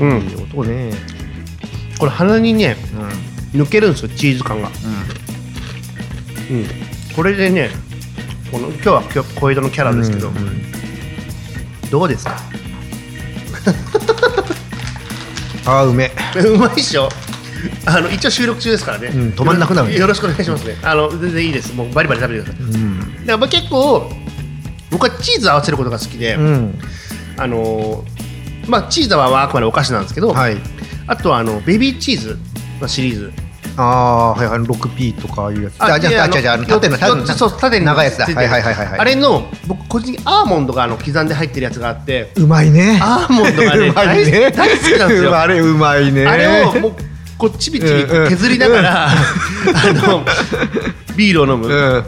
[0.00, 0.92] うん、いい音ね。
[1.98, 3.32] これ鼻にねうん。
[3.52, 4.72] 抜けるんですよチーズ感が、うん、
[7.16, 7.70] これでね
[8.50, 9.02] この今日は
[9.40, 10.62] 小江戸のキャラですけど、うんうん。
[11.90, 12.36] どうですか？
[15.64, 16.10] あーうめ
[16.44, 17.08] うまいっしょ。
[17.86, 19.96] あの一応収録中ですからね、うん止まんなくなるね。
[19.96, 20.76] よろしくお願いしますね。
[20.82, 21.72] あの全然いいです。
[21.74, 22.82] もうバリバリ食べてください。
[22.82, 22.98] うん。
[23.00, 24.10] だからまあ結構
[24.90, 26.78] 僕はチーズ合わせることが好きで、うん。
[27.36, 30.56] あのーまあチーズはあくまでお菓子なんですけど、はい。
[31.06, 32.38] あとはあのベビーチーズ
[32.80, 33.32] のシリーズ
[33.76, 35.74] ああはいはい 6P とかいうやつ。
[35.82, 38.26] あじでゃあじゃあじゃあの縦の縦のよそう縦に長いやつだ。
[38.26, 38.98] はいはいはいはいはい。
[38.98, 42.32] あれの僕個人的にアーモンドがあの刻んで入ってるやつがあって。
[42.36, 42.98] うまいね。
[43.00, 44.50] アーモンドがね うまいね。
[44.50, 45.38] 大大好きなんですよ。
[45.38, 46.26] あ れうまいね。
[46.26, 46.92] あれをもう
[47.38, 49.14] こうちびちび削りながら、あ
[50.06, 50.24] の
[51.16, 52.04] ビールを飲む、うん。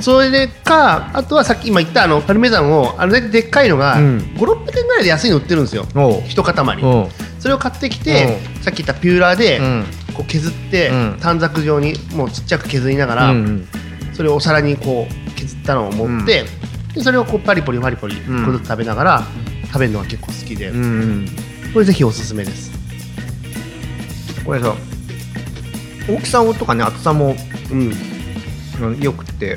[0.00, 4.18] それでかあとはさっき今言ったあのパルメザンをあのででっかいのがうん。
[4.36, 5.86] 5600円ぐらいで安いの売ってるんですよ。
[6.28, 6.54] 一塊。
[7.38, 9.84] それを買ってきてさっき言ったピューラーでうん
[10.20, 11.18] こう削ってうん。
[11.20, 13.68] 短冊状にもうちっちゃく削りながらうん
[14.12, 16.44] それをお皿にこう削ったのを持って
[16.94, 18.44] でそれをこうパリポリパリポリうん。
[18.44, 19.22] こうずつ食べながら
[19.66, 20.72] 食べるのが結構好きで
[21.72, 22.70] これぜひおすすめです。
[24.44, 24.74] これさ
[26.08, 27.34] 大きさとかね厚さも
[27.70, 27.92] うん。
[28.82, 29.56] うんよくて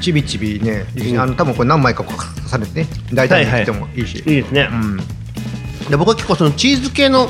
[0.00, 1.20] ちびちびね、うん。
[1.20, 4.68] あの多分これ何枚か重ねてね大体に切ってもいいし、いいですね。
[4.72, 4.96] うん。
[5.90, 7.28] で僕は結構そのチーズ系の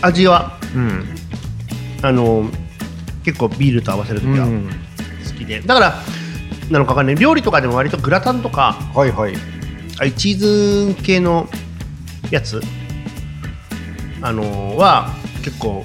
[0.00, 1.04] 味はうん。
[2.02, 2.48] あの
[3.24, 4.70] 結構ビールと合わせるときはうん。
[5.26, 5.94] 好きで、だから
[6.70, 7.16] なのかわかんない。
[7.16, 9.34] 料理とかでも割とグラタンとかはいはい。
[9.34, 9.38] あ
[10.00, 10.38] あいうチー
[10.94, 11.48] ズ系の
[12.30, 12.62] やつ
[14.22, 15.10] あのは
[15.44, 15.84] 結構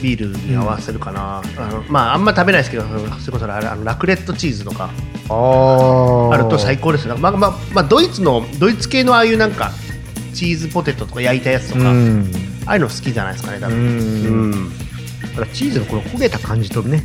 [0.00, 4.90] ビールに合わせるかな、あのまああんま食べないですけどそれこそあれあのラクレットチーズとか。
[5.28, 9.72] ああると最高ですねまあまあまあドイツのドイツ系のああいうなんか
[10.34, 12.30] チーズポテトとか焼いたやつとか、うん
[12.66, 13.78] ああいうの好きじゃないですかね多分。
[13.78, 13.84] うん。
[13.84, 14.78] うん。
[15.22, 17.02] だからチーズのこの焦げた感じとね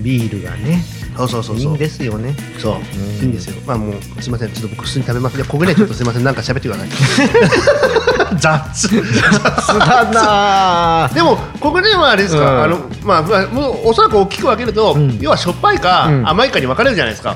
[0.00, 0.82] ビールがね
[1.16, 1.56] そうそうそうそう。
[1.58, 2.34] いいんですよね。
[2.58, 2.78] そう、ん
[3.22, 3.60] いいんですよ。
[3.66, 5.36] まあもうすみません、ちょっと僕普通に食べます。
[5.36, 6.88] いや、こげねちょっとすみません、なんか喋ってください。
[8.38, 8.88] 雑。
[8.88, 12.62] 雑だなでも、こげねはあれですか、うん。
[12.62, 15.18] あの、まあ、まあ、もうおそらく大きく分けると、うん。
[15.20, 16.28] 要はしょっぱいか、うん。
[16.28, 17.30] 甘いかに分かれるじゃないですか。
[17.30, 17.34] あ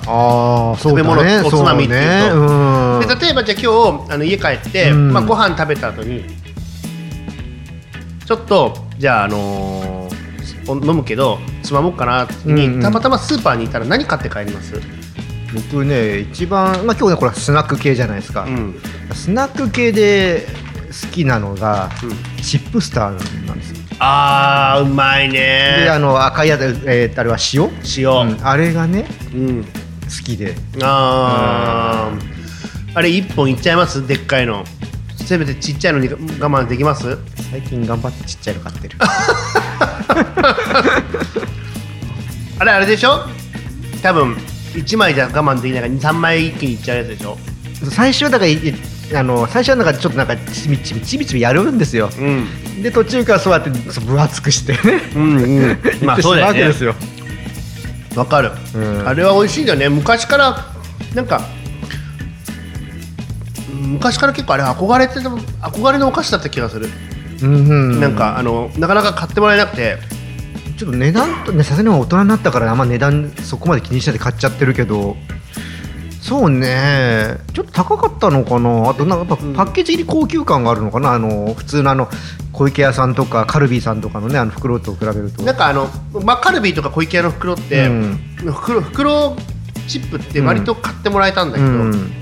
[0.74, 1.02] あそうだね。
[1.02, 2.37] 食べ物おつまみっていうと。
[2.37, 2.46] ね。
[3.00, 3.09] うん。
[3.09, 5.12] で、例えばじゃあ今日、あの家帰って、うん。
[5.12, 6.39] まあご飯食べた後に。
[8.30, 12.80] ちょっと、じゃあ、あのーお飲むけど、つまもうかなって時に、うんうん。
[12.80, 14.80] たまたまスーパーにいたら、何買って帰ります？
[15.72, 18.80] 僕ね一番まあ今日ねこれはスナック系じゃないですか、うん。
[19.12, 20.46] スナック系で
[20.86, 22.10] 好きなのがうん。
[22.40, 23.78] チップスターなんですよ。
[23.98, 25.80] あー、うまいね。
[25.86, 28.10] であの赤いやつ、えーあれは塩、塩。
[28.28, 28.46] うん。
[28.46, 29.64] あれがねうん。
[29.64, 29.70] 好
[30.24, 30.54] きで。
[30.82, 32.96] あー。
[32.96, 34.06] あれ一本いっちゃいます？
[34.06, 34.62] でっかいの。
[35.16, 37.18] せめてちっちゃいのに我慢できます？
[37.50, 38.96] 最近頑張ってちっちゃいの買ってる。
[42.58, 43.26] あれあれでしょ？
[44.02, 44.34] 多分
[44.74, 47.36] 1枚じゃ我慢できないから23枚一気にいっちゃうやつでしょ？
[47.90, 48.58] 最初だからい
[49.14, 52.10] あの最初はなんかちょっとなんかちびちびちびちびやるんですよ。
[52.16, 52.82] うん。
[52.82, 54.78] で途中からそうやって分厚くしてね。
[55.16, 55.78] うんうん。
[56.06, 56.60] まあそうだよね。
[56.60, 56.94] わけですよ、
[58.14, 59.08] わかる、うん。
[59.08, 59.88] あれは美味しいんだよね。
[59.88, 60.66] 昔から
[61.14, 61.42] なんか
[63.72, 65.20] うん昔から結構あれ憧れてた
[65.68, 66.88] 憧れのお菓子だった気がする、
[67.46, 69.98] なんかあのなかなか買ってもらえなくて。
[70.76, 75.14] ちょっと値段とねさすがに大人になったからあんま値段そこまで気にしないで買っちゃってるけど。
[76.22, 77.37] そうね。
[77.53, 78.88] ちょっと高かったのかな。
[78.88, 79.55] あとなんかやっぱうん。
[79.55, 81.12] パッケージ入り高級感があるのかな。
[81.12, 82.09] あの普通のあの
[82.53, 85.42] 小池屋さんとかカルビーさんとかのねあの袋と比べると。
[85.42, 85.88] なんかあの、
[86.24, 88.18] まあ、カルビーとか小池屋の袋って、うん。
[88.53, 89.37] 袋袋
[89.87, 92.12] チップって割と買ってもらえたんだけど、うん。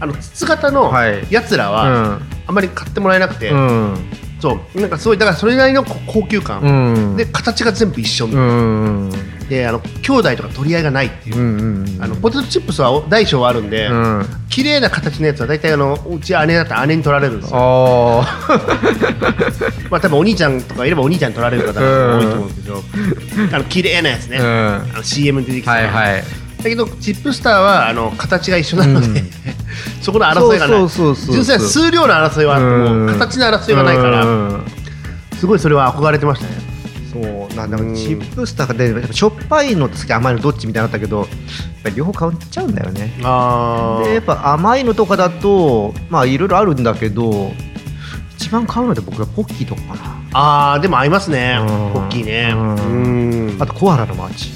[0.00, 1.24] あの筒型のはい。
[1.30, 3.94] やつらはあんまり買ってもらえなくて、うん
[4.40, 4.80] そう。
[4.80, 7.16] なんかすごいだからそれなりのこ高級感、うん。
[7.16, 9.10] で形が全部一緒みうたいな、ん
[9.48, 11.36] であの兄弟とか取り合いがないっていう。
[11.36, 14.26] う、んうんあのポテトチップスは大小はあるんで、うん。
[14.48, 17.58] 綺麗な形のやつは大体あのうち姉だったら姉に取られるんですよ。
[17.60, 18.38] あ
[19.90, 22.82] まあ多分お兄ちゃんとかいればお兄ちゃんに取られる方が多いと思うんですけど、
[23.54, 26.24] あの綺麗なやつね、ああの CM で出てきた、はいはい
[26.58, 29.30] だけどチップスターはあの形が一緒なので、うん。
[30.02, 30.88] そこの争いがない。
[31.32, 33.18] 純粋な数量の争いはもうん。
[33.18, 34.62] 形の争いがないから、うん。
[35.38, 36.52] すごいそれは憧れてましたね。
[37.12, 37.54] そう。
[37.54, 41.28] なんだチップスターでしょっぱいのと好き甘いのどっちみたいになったけどやっ
[41.84, 43.18] ぱり両方買っちゃうんだよね。
[43.22, 47.52] あでやっぱ甘いのとかだとまあいろいろあるんだけど
[48.36, 50.18] 一番買うので僕はポッキーとかかな。
[50.32, 51.58] あーでも合いますね。
[51.60, 51.66] うん。
[51.92, 53.56] ポッキーね。
[53.60, 54.52] あとコアラのマーチ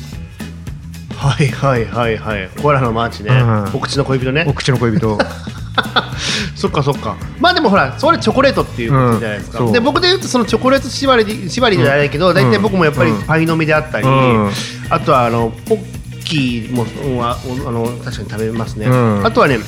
[1.23, 2.51] はいはいはいはい。
[2.61, 3.65] コアラのマーチね、うん。
[3.77, 4.45] お口の恋人ね。
[4.49, 5.17] お口の恋人。
[6.57, 7.17] そっかそっか。
[7.39, 9.73] まあでもほらそれチョコレートっていうことじゃないですか、うんそう。
[9.73, 13.23] で僕で言うとそのチョコレート縛りで縛りじゃないけど、大体僕もやっぱりうん。
[13.23, 14.51] パイの実であったり、うん。
[14.91, 19.27] あとはあのポッキーも、うんああの確かに食べますね、うん。
[19.27, 19.61] あとはね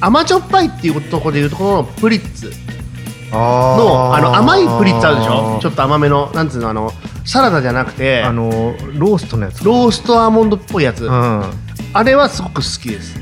[0.00, 2.52] 甘じょっぱいっていうところでいうところのプリッツ
[3.30, 5.58] のああの甘いプリッツあるでしょ？
[5.60, 6.92] ちょっと甘めのなんつうのあの
[7.24, 11.44] サラダじゃなくてあのローストのやつローストアーモンドっぽいやつ、うん。
[11.92, 13.14] あれはすごく好きです。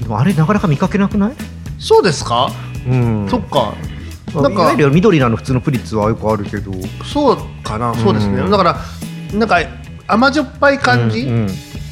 [0.00, 1.32] でもあれなかなか見かけなくない？
[1.78, 2.50] そうですか、
[2.86, 3.28] うん。
[3.28, 3.74] そっか。
[4.34, 6.72] ななんんかかいわゆる緑のあの普通のプリッツはよくあるけど。
[7.04, 7.94] そうかな。
[7.94, 8.76] そうですね、うんだから
[9.34, 9.58] なんか
[10.06, 11.28] 甘じょっぱい感じ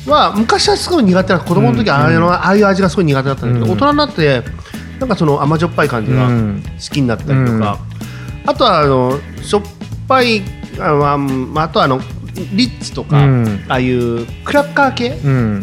[0.07, 3.73] は、昔はすごい苦手な子供の時はああいうの、ああいう味がすごい苦手だったんだけど、うん。
[3.73, 4.43] 大人になって
[4.99, 6.63] なんかその甘じょっぱい感じが好うん。
[6.79, 7.79] きになったりとか、
[8.47, 9.63] あとはあのしょっ
[10.09, 10.43] ぱい
[10.81, 12.01] あのあまああとはあの
[12.53, 13.65] リッツとか、うん。
[13.69, 15.63] ああいうクラッカー系うん。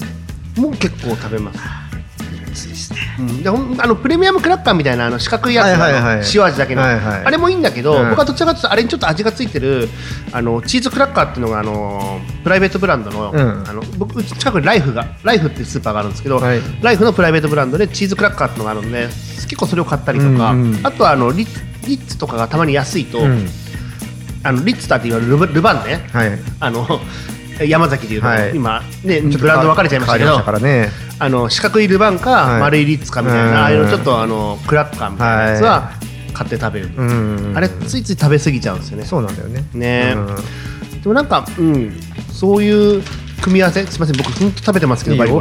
[0.58, 1.60] も結構食べます。
[3.20, 3.44] うん。
[3.44, 3.54] であ
[3.88, 7.26] のプレミアムクラッカーみたいなあの四角いやつ、はいはい塩味だけの、はいはい。
[7.26, 8.10] あれもいいんだけど、うん。
[8.10, 9.90] 僕はどちらかというとあれにちょっと味がついてる
[10.32, 13.64] あのチーズクラッカーっていうのがあのプライベートブランドの,、うん。
[13.68, 16.60] あの僕近くにライフがライフっていうスーパーがあるんですけど、はい。
[16.82, 20.86] ライフのプライベートブランドでチーズクラッカーっていうのがあるので結構それを買ったりとか、うんうん。
[20.86, 23.48] あとはあのリッリッツとかがたまに安いと、うん。
[24.44, 26.08] あのリッツターって言われるルバルバンね。
[26.12, 26.40] はい。
[26.60, 26.88] あの
[27.66, 28.56] 山崎でいうと、はい。
[28.56, 30.60] 今ねブランド分かれちゃいましたけど。
[30.60, 32.62] ねあの四角いルバンか、はい。
[32.62, 33.56] 丸いリッツかみたいな、うん。
[33.58, 35.92] ああいうのちょっとあのクラッカーみたいなやつは
[36.34, 39.06] 買って食べる、うんあれついつい食べ過ぎちゃうんですよね。
[39.06, 39.64] そうなんだよね。
[39.74, 40.14] ね。
[40.16, 40.36] うん
[41.02, 41.98] でもなんかうん。
[42.32, 43.04] そういう
[43.42, 45.32] 組み合わせすみません僕ほんと食べてますけどいい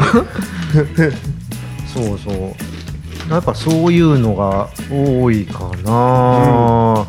[1.92, 3.32] そうそう。
[3.32, 7.06] やっぱそういうのが多いかな、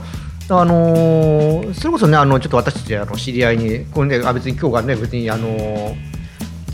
[0.58, 5.95] あのーそれこそねあのちょっと私たちあの知り合いにこれねあ別に今日がね別にあのー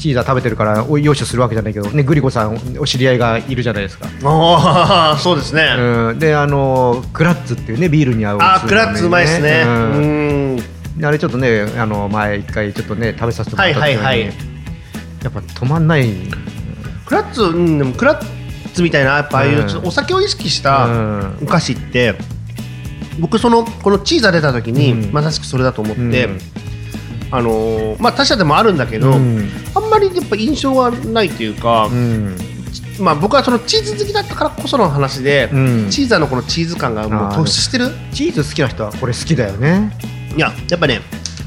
[0.01, 9.63] チーザー食べてるからお用意するわけじゃないけどねグリコさんお知り合いがいるじゃないですか、ああ そうですね、うん、であのークラッツっていうねビールに合うあークラッツうまいですね。
[9.65, 10.63] うん。
[11.03, 14.33] あれちょっとねあの前一回ちょっとね食べさせてもらった時に、はいはいはい。
[15.23, 16.09] やっぱ止まんない。
[17.05, 18.25] クラッツうんでもクラッ
[18.73, 19.67] ツみたいなやっぱああいううん。
[19.67, 21.37] ちょっとお酒を意識したうん。
[21.43, 22.15] お菓子って
[23.19, 25.13] 僕そのこのチーザー出た時に、うん。
[25.13, 26.39] まさしくそれだと思って、うん
[27.31, 29.49] あのーまあ他社でもあるんだけど、うん。
[29.73, 32.37] あんまりやっぱ印象がないというか、うん。
[32.99, 35.89] まあ僕はそのチーズ好きだったからこその話で、うん。
[35.89, 37.89] チーザーのこのチーズ感がもう突出してる？
[38.11, 39.97] チーズ好きな人はこれ好きだよね。
[40.35, 41.01] いややっぱね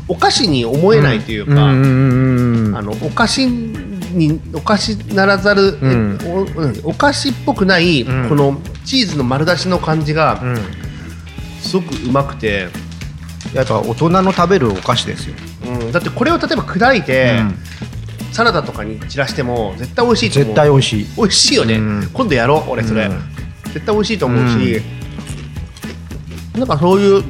[0.09, 6.19] お菓子に思えないというか、あのお菓子にお菓子ならざる、うん。
[6.23, 8.29] えお菓子っぽくない、うん。
[8.29, 10.59] このチーズの丸出しの感じがうん。
[11.61, 12.69] すごくうまくて、
[13.55, 15.35] やっぱ大人の食べるお菓子ですよ。
[15.67, 17.41] うん、だってこれを例えば砕いて、
[18.33, 20.47] サラダとかに散らしても絶対美味しいと思う。
[20.47, 21.07] 絶対美味しい。
[21.17, 22.11] 美味しいよね、うん。
[22.13, 23.23] 今度やろう俺それ、うん。
[23.73, 24.83] 絶対美味しいと思うし、
[26.55, 27.25] なんかそういう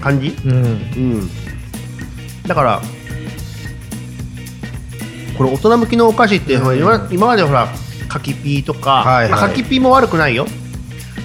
[0.00, 0.36] 感じ？
[0.44, 0.54] うん。
[0.54, 1.30] うん。
[2.46, 2.82] だから
[5.36, 6.78] これ大人向きのお菓子って、うん。
[6.78, 7.68] 今今までほら
[8.08, 9.30] 柿ピーとか、はいはい。
[9.30, 10.46] まあ、柿ピーも悪くないよ。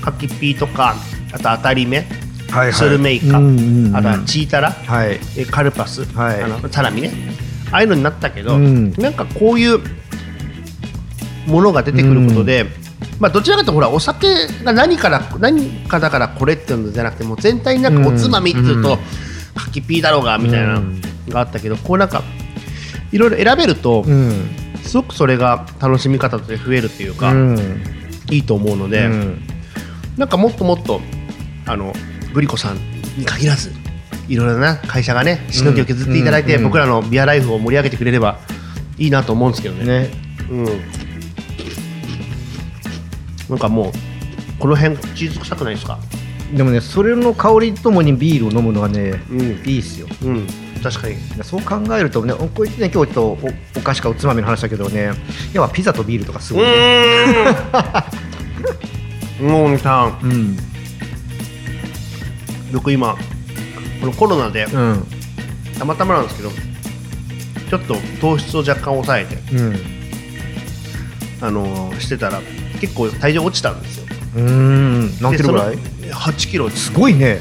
[0.01, 0.95] カキピーとか
[1.31, 2.05] あと当たり目
[2.53, 2.73] はいはい。
[2.73, 3.95] スルメイカ、うんうんうん。
[3.95, 4.71] あとはチータラ。
[4.71, 5.19] はい。
[5.37, 6.43] えカルパス、はい。
[6.43, 7.11] あのサラミね。
[7.71, 8.93] ああいうのになったけど、うん。
[8.93, 9.79] なんかこういう
[11.47, 12.65] ものが出てくることで、
[13.19, 14.27] まあ、どちらかというとほらお酒
[14.63, 18.99] が何から何かだからこれっていうのじゃなくてもう全体になんかおつまみっていうと、うん
[19.87, 22.21] ピーだろうがみたいなうんのがあったけどこうなんか
[23.11, 24.49] いろいろ選べると、うん。
[24.83, 27.83] すごくそれが楽しみ方として増えるっていうか、うん。
[28.29, 29.41] いいと思うので、うん。
[30.17, 30.99] なんかもっともっと
[31.65, 31.93] あの
[32.33, 32.77] グリコさん
[33.17, 33.71] に限らず
[34.27, 38.39] いろいろな会社がねしのぎを削っていただいて、うんうん僕らのビアライフを盛り上げてくれれば
[38.97, 39.85] いいなと思うんですけどね。
[39.85, 40.09] ね。
[40.49, 40.65] うん、
[43.49, 43.91] なんかもう
[44.59, 45.99] この辺チーズ臭くないですか？
[46.53, 50.07] でもねそれの香りともにビールを飲むのはねうん、いいっすよ。
[50.23, 50.47] うん、
[50.81, 51.17] 確かに。
[51.43, 55.11] そう考えるとねこうやってね今日ちょっとおお菓子かおつまみの話だけどね
[55.53, 56.71] 要はピザとビールとかすごいね。
[59.39, 59.49] うーん。
[59.51, 60.19] もうさん。
[60.23, 60.57] うん
[62.73, 63.15] 僕今
[64.01, 65.05] このコロナでうん。
[65.77, 66.49] たまたまなんですけど
[67.69, 69.75] ちょっと糖質を若干抑えて、うん。
[71.41, 72.41] あのーしてたら
[72.79, 74.05] 結構体重落ちたんですよ。
[74.35, 75.19] うん。
[75.21, 75.77] 何キロぐらい？
[75.77, 76.85] でその8キロです。
[76.85, 77.39] すごいね。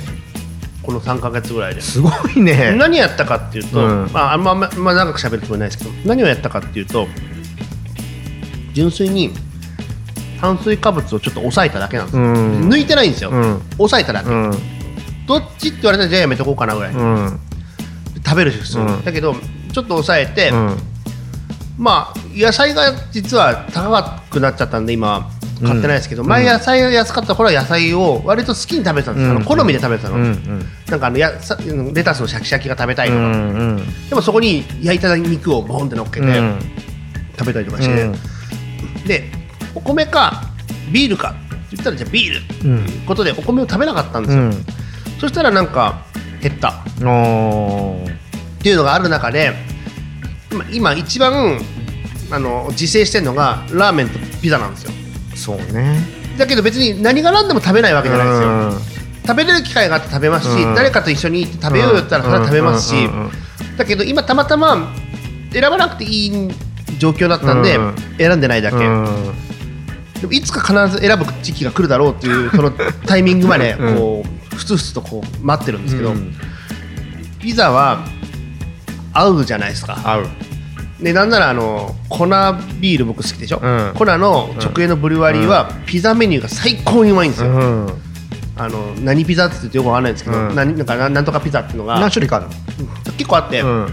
[0.83, 1.81] この3か月ぐらいで。
[1.81, 2.75] すごいね。
[2.77, 4.11] 何やったかっていうと、うん。
[4.13, 7.07] まあ、あんま、まあ、まあ長く喋るつもりないですけど何をやったかっていうと
[8.73, 9.31] 純粋に
[10.41, 12.69] 炭水化物をちょっと抑えただけなんですよ、うん。
[12.69, 13.61] 抜いてないんですよ、うん。
[13.77, 14.53] 抑えただけ、うん
[15.33, 17.41] どっちって言われたらじゃあやめとこうかなぐらい、うん。
[18.25, 19.03] 食べる人、うん。
[19.03, 19.35] だけど
[19.73, 20.77] ちょっと抑えて、うん。
[21.79, 25.31] まあ野菜が実は高くなっちゃったんで今
[25.63, 26.29] 買ってないですけど、うん。
[26.29, 30.23] 前野菜が安かった頃は野菜を割と好きに食べてたんです、あのうん好みで食べてたの、うん。
[30.25, 30.67] うん。
[30.89, 31.57] なんかあのやさ
[31.95, 34.09] レタスのシャキシャキが食べたいとか、うん。
[34.11, 36.59] でもそこに焼いた肉をボンって乗っけてうん。
[37.39, 38.11] 食べたりとかして、
[39.07, 39.31] で
[39.75, 40.43] お米か
[40.93, 41.31] ビールか。
[41.31, 42.37] って言ったらじゃあビール。
[42.37, 42.79] ってうん。
[42.87, 44.67] いうことでお米を食べなかったんですよ、うん
[45.23, 46.05] そしたらなんか
[46.41, 46.71] 減った。
[46.71, 47.01] って
[48.69, 49.53] いうのがある中で
[50.51, 51.61] 今今一番
[52.33, 54.91] あの自制してるのがラーメンとピザなんですよ。
[55.37, 55.97] そうね。
[56.37, 58.79] だけど別に何が何でも食べないわけじゃないですよ、うん。
[59.25, 60.75] 食べれる機会があって食べますし、うん。
[60.75, 63.09] 誰かと一緒に行って食べようよって言ったらそれは食べますし、
[63.79, 64.93] だけど今たまたま
[65.53, 66.51] 選ばなくていい
[66.99, 67.95] 状況だったんで、うん。
[68.19, 69.07] 選んでないだけ、うん。
[70.21, 72.73] でもいつか必ず選ぶ時期が来るだろうっていうその
[73.07, 73.97] タイミングまでうん。
[73.97, 76.35] こうふつふつとこう待ってるんですけど、うん。
[77.41, 78.05] ピザは
[79.13, 79.99] 合うじゃないですか。
[80.05, 80.27] 合う。
[81.03, 82.27] でなんならあの粉
[82.81, 83.93] ビール僕好きでしょ、うん。
[83.95, 87.89] 粉の直営のブルワリーはピザメニューが最高にうまいんですよ、うん。
[88.57, 90.55] あの何ピザって言ってよくわかんないんですけど、うん。
[90.55, 92.47] 何なんかなんとかピザっていうのが何種類かある
[93.19, 93.89] 結構あって、の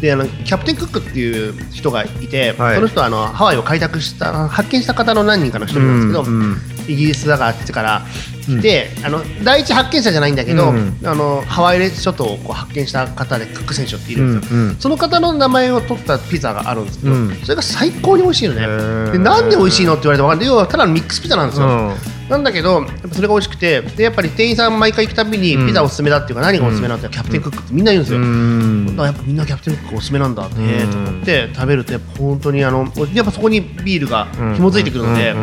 [0.00, 2.74] であのキャプテンクックっていう人がいて、はい。
[2.74, 8.02] その人はあのハワイを開拓した発見した方の何人かの一人なんですけど、イギリスだからあっちから。
[8.42, 14.76] 来て、あの第一発見者じゃないんだけど、うんあのハワイ諸島をこう発見した方でクック選手っているんですよ、うんうん。
[14.76, 17.36] その方の名前を取ったピザがあるんですけど、うん。
[17.42, 19.12] それが最高に美味しいのね。
[19.12, 20.48] でなんで美味しいのって言われて分かんない。
[20.48, 21.94] 要はただのミックスピザなんですよ、うん
[22.32, 25.66] なんだけどやっぱそれが美味しくてでやっぱり店員さん毎回行くたびにうん。
[25.66, 28.86] ピザおすすめだっていうか何がおすすめなんてキャプテンクックってみんな言うんですよ、うん。
[28.86, 30.90] だからやっぱみんなキャプテンクックおすすめなんだって、うん。
[30.90, 35.34] と思って食べるとやっぱ本当にあのやっぱそこにビールが紐づいてくるので、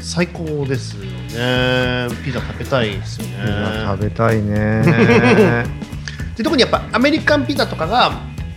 [0.00, 2.08] 最高ですよね。
[2.24, 3.34] ピザ食べたいですよね。
[3.86, 4.82] 食べたいね。
[6.36, 8.12] で特にやっぱアメリカンピザとかが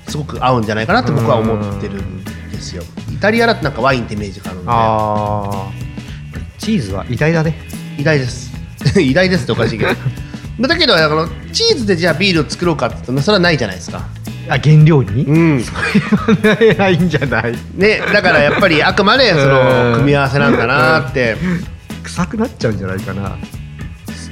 [0.07, 2.83] すごく合うんじゃないかなって僕は思ってるんですよ。
[3.11, 5.82] イタリアだとなんかワインってイメージがあるので
[6.63, 7.55] チーズは偉大だね。
[7.97, 8.51] 偉大です。
[8.97, 9.91] 偉大ですっておかしいけど。
[10.67, 14.07] だけどあのチーズでじゃあビールを作ろうかって言うとそれはないじゃないですか。
[14.47, 15.23] あ原料に？
[15.25, 15.63] うん。
[16.77, 17.55] ないんじゃない。
[17.75, 19.49] ねだからやっぱりあくまでそうん。
[19.91, 21.35] の組み合わせなんだなって。
[22.03, 23.35] 臭くなっちゃうんじゃないかな。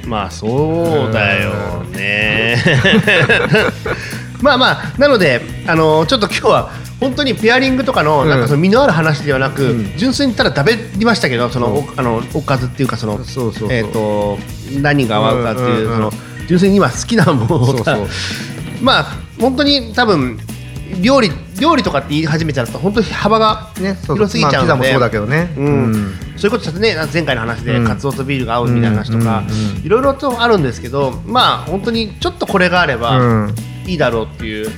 [0.06, 2.58] まあそうだよね。
[4.42, 6.70] まあまあなのであのちょっと今日は
[7.02, 8.30] 本当にペアリングとかのうん。
[8.30, 9.98] なんかその身のある話ではなく、うん。
[9.98, 13.74] 純粋にただ食べましたけどそのおあのおかずっていうかそのそうそうそう。
[13.74, 14.38] えっ、と
[14.80, 18.08] 何が合うかっていう、うんうんうんその純粋に今好きなものをそうそう。
[18.82, 20.38] まあ本当に多分
[21.02, 25.54] 料理料理とかって言い始めちゃうと本当に幅がねそう広すぎちゃうのでまあピザもそうだけどね。
[25.58, 26.16] うん。
[26.36, 27.88] そういうことちょっとね前回の話でうん。
[27.88, 29.86] カツオとビールが合うみたいな話とかうんうんうん。
[29.86, 33.56] いろいろとあるんですけどまあ本当にちょっとこれがあればうん。
[33.86, 34.70] いいだろうっていう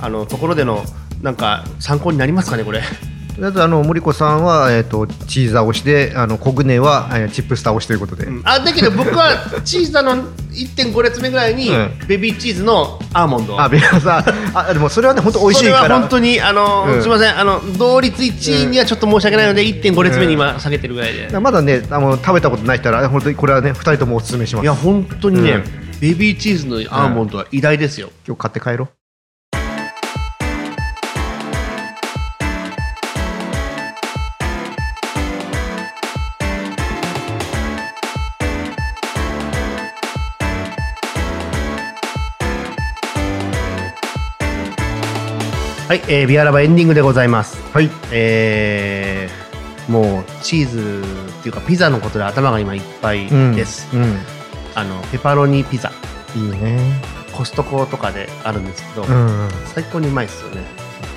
[0.00, 0.84] あのところでの
[1.26, 2.80] なんか参考になりますかねこれ。
[3.42, 10.12] あとあの森子さんは、えー、とチーザー推しであのコグネは、えーチップスター推しということで、あだけど僕はチーズの
[10.52, 11.90] 1.5列目ぐらいにうん。
[12.06, 13.60] ベビーチーズのアーモンド。
[13.60, 14.24] あベラさ
[14.54, 15.76] あでもそれはね本当美味しいから。
[15.82, 17.02] それは本当にあの、うん。
[17.02, 17.38] すみません。
[17.38, 24.64] あの同率1位にはちょっと申し訳ないので1.5列目に今下げてるぐらいで、まだねあの食べたことない人は本当にこれはね2人ともお勧めします。
[24.64, 26.00] いや本当にね、うん。
[26.00, 29.05] ベビーチーズのアーモンドは偉大ですよ、今日買って帰ろう
[45.88, 47.62] はい、えービアラバエンディングでございます。
[47.72, 47.88] はい。
[48.10, 51.04] えーもうチーズ
[51.38, 54.18] っていうかピザのことで頭が今いっぱいです、うん、うん
[54.74, 55.92] あのペパロニピザ。
[56.34, 57.00] いいね。
[57.36, 59.50] コストコとかであるんですけど、うんうん。
[59.66, 60.64] 最高にうまいですよね。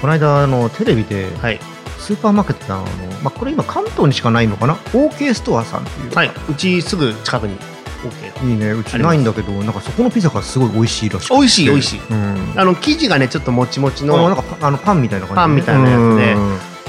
[0.01, 1.59] この間あのテレビではい、
[1.97, 2.85] スーパーマーケットであの、
[3.23, 7.57] まあ、これ今関東にしかないのかな？OK ストアさんっていう、はい、うちすぐ近くに
[8.03, 8.71] OK いいね。
[8.71, 11.35] うちないんだけどなんかそこのピザがすごい美味しいらしくて。
[11.35, 12.01] 美味しい美味しい。
[12.09, 12.53] うん。
[12.55, 16.35] あの生地がねちょっともちもちあのなんのかパあのパンみたいな感じ、パンみたいなやつで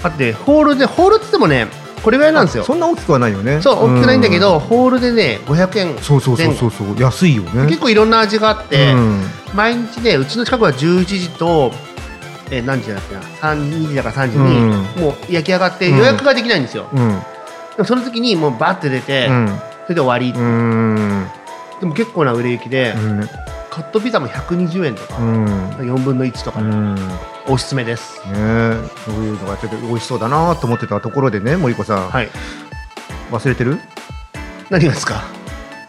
[0.04, 1.68] あってホールでホールっつってもね
[2.02, 2.64] これぐらいなんですよ。
[2.64, 3.60] そんな大きくはないよね。
[3.60, 7.66] そう大きくないんだけど、うホールでね500円そうそうそうそうそう安いよね。
[7.66, 9.22] 結構いろんな味があって、うん。
[9.54, 11.72] 毎日ねうちの近くは11時と、
[12.50, 15.02] えー何時だっけな？3時だから3時に、うん。
[15.02, 16.96] もう焼き上がってうん予約ができないんですよ、うん。
[16.96, 17.14] で
[17.78, 19.28] もその時にもうバッて出て、
[19.90, 21.26] れで終わり、うん。
[21.80, 23.28] でも結構な売れ行きで、うん。
[23.70, 25.46] カットピザも120円とか、うん。
[25.76, 26.94] 4分の1とかで、うん。
[26.94, 27.02] ね
[27.48, 28.20] おすすめです。
[28.22, 32.28] そういうのがちょっと美味しそうだなと思ってたところでね森子さん、はい。
[33.30, 33.78] 忘れてる？
[34.68, 35.22] 何がですか？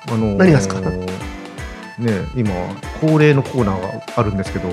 [0.08, 0.80] あのー何がですか？
[0.80, 2.52] ね今
[3.00, 4.70] 恒例のコーナーがあるんですけど。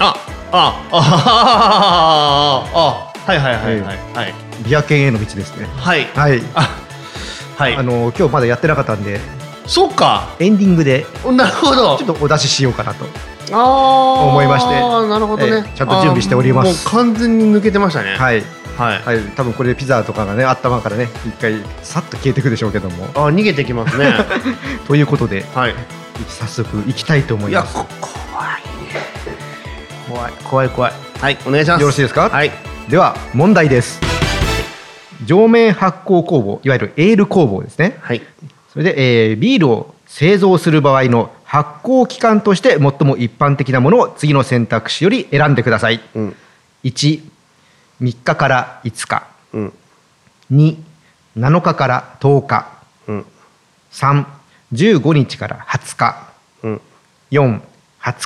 [0.00, 0.14] あ
[0.52, 3.96] ああああはいはいはいはい。
[4.14, 4.34] はい。
[4.64, 5.66] ビア犬への道ですね。
[5.76, 6.04] はい。
[6.14, 6.42] はい。
[6.54, 6.68] あ
[7.58, 7.76] はい。
[7.76, 9.20] あの今日まだやってなかったんで
[9.66, 10.28] そっか。
[10.38, 11.98] エンディングでなるほど。
[11.98, 13.04] ちょっとお出ししようかなと
[13.52, 14.74] ああ思いまして
[15.08, 16.86] なるほどね、ええちゃんと準備しております。
[16.86, 18.14] もう完全に抜けてましたね。
[18.16, 18.42] はい、
[18.76, 23.06] はい、はい、多分これでピザとかがね頭からね一回さっと消えていくでしょうけども。
[23.14, 24.14] あー逃げてきますね。
[24.86, 25.74] ということではい。
[26.28, 27.74] 早速行きたいと思います。
[27.74, 28.52] いやこ怖い
[28.92, 29.02] ね。
[30.08, 30.92] 怖い怖い怖い。
[31.20, 31.80] はいお願いします。
[31.80, 32.28] よろしいですか？
[32.28, 32.50] はい。
[32.88, 34.00] では問題です
[35.24, 37.96] 上面発酵工房いわゆるエール工房ですね。
[38.00, 38.22] はい。
[38.72, 46.00] それで、えービールを製造する場合の発酵期間として最も一般的なものを次の選択肢より選んでください。
[46.14, 46.36] うん。
[46.84, 47.20] 13
[48.00, 49.26] 日から5日。
[49.52, 49.72] うん。
[50.52, 52.66] 27日から10日。
[53.08, 53.26] うん。
[53.92, 56.28] 315日から20日。
[56.62, 56.80] うん。
[57.30, 57.60] 420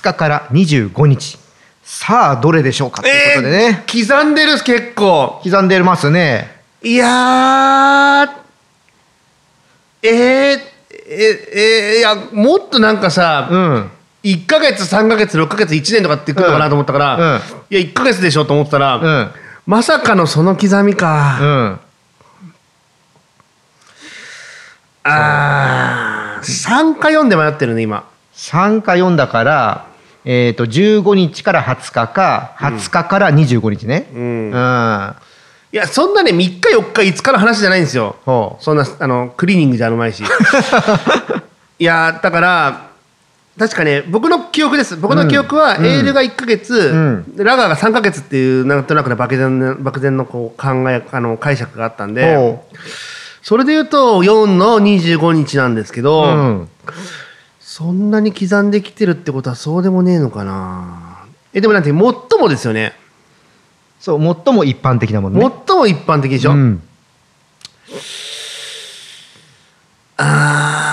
[0.03, 1.39] 日から25日。
[1.83, 5.41] さあどれでしょうかということでね、刻んでる結構。
[5.43, 8.31] 刻んでますねいやー
[10.03, 10.59] えー、え
[11.53, 13.91] えー、いやもっとなんかさ、うん。
[14.25, 17.23] 1か月3か月6か月1年とかってくるのかなと思ったから、うん。
[17.23, 17.39] うん。
[17.39, 19.31] いや1か月でしょと思ってたら、うん。
[19.67, 21.81] まさかのその刻みうか、ん。
[25.05, 28.09] あー3か4で迷ってるね今。
[28.35, 29.87] 3か4だから、
[30.25, 34.09] えー、と15日から20日か20日から25日ね。
[34.15, 35.15] うん、うん、
[35.73, 38.17] いやそんなね3日4日5日の話じゃないんですよ。
[38.61, 40.23] そんなあのクリーニングじゃうまいし。
[41.79, 42.91] いやだから
[43.59, 44.97] 確かね僕の記憶です。
[44.97, 45.87] 僕の記憶は、うん。
[45.87, 47.35] エールが1か月、うん。
[47.37, 52.65] ラガーが3か月っていうなんとなくの漠然な漠然のこう考えあの解釈があったんでほ
[53.43, 56.69] それで言うと4の25日なんですけうど、うん。
[57.61, 61.25] そんなに刻んできてるってことはそうでもねえのかな。
[61.55, 62.19] えでもなんて最も
[62.49, 62.93] ですよね
[64.03, 65.49] そう最も一般的なものね。
[65.69, 66.83] 最も一般的でしょ、うん。
[70.17, 70.89] あ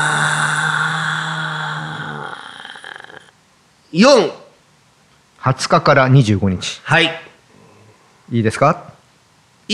[3.91, 3.99] ー。
[3.99, 4.31] 4
[5.41, 6.81] 20日から25日。
[6.83, 7.05] はい。
[8.31, 8.83] いいですか？
[9.67, 9.73] い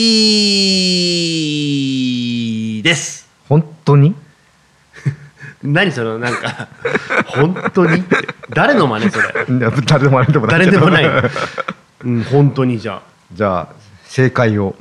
[2.80, 3.28] いです。
[3.50, 4.16] 本当に？
[5.62, 6.70] 何そのなんか
[7.28, 8.02] 本当に？
[8.52, 9.28] 誰の真似それ？
[9.86, 11.06] 誰でもないでもない誰でもない。
[12.06, 13.02] うん本当にじゃ
[13.34, 13.68] じゃあ
[14.06, 14.76] 正解を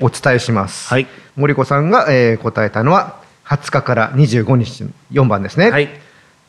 [0.00, 1.06] お伝えします、はい。
[1.36, 5.88] 森子さんが、えー答えたのは20日から25日4番ですね、はい。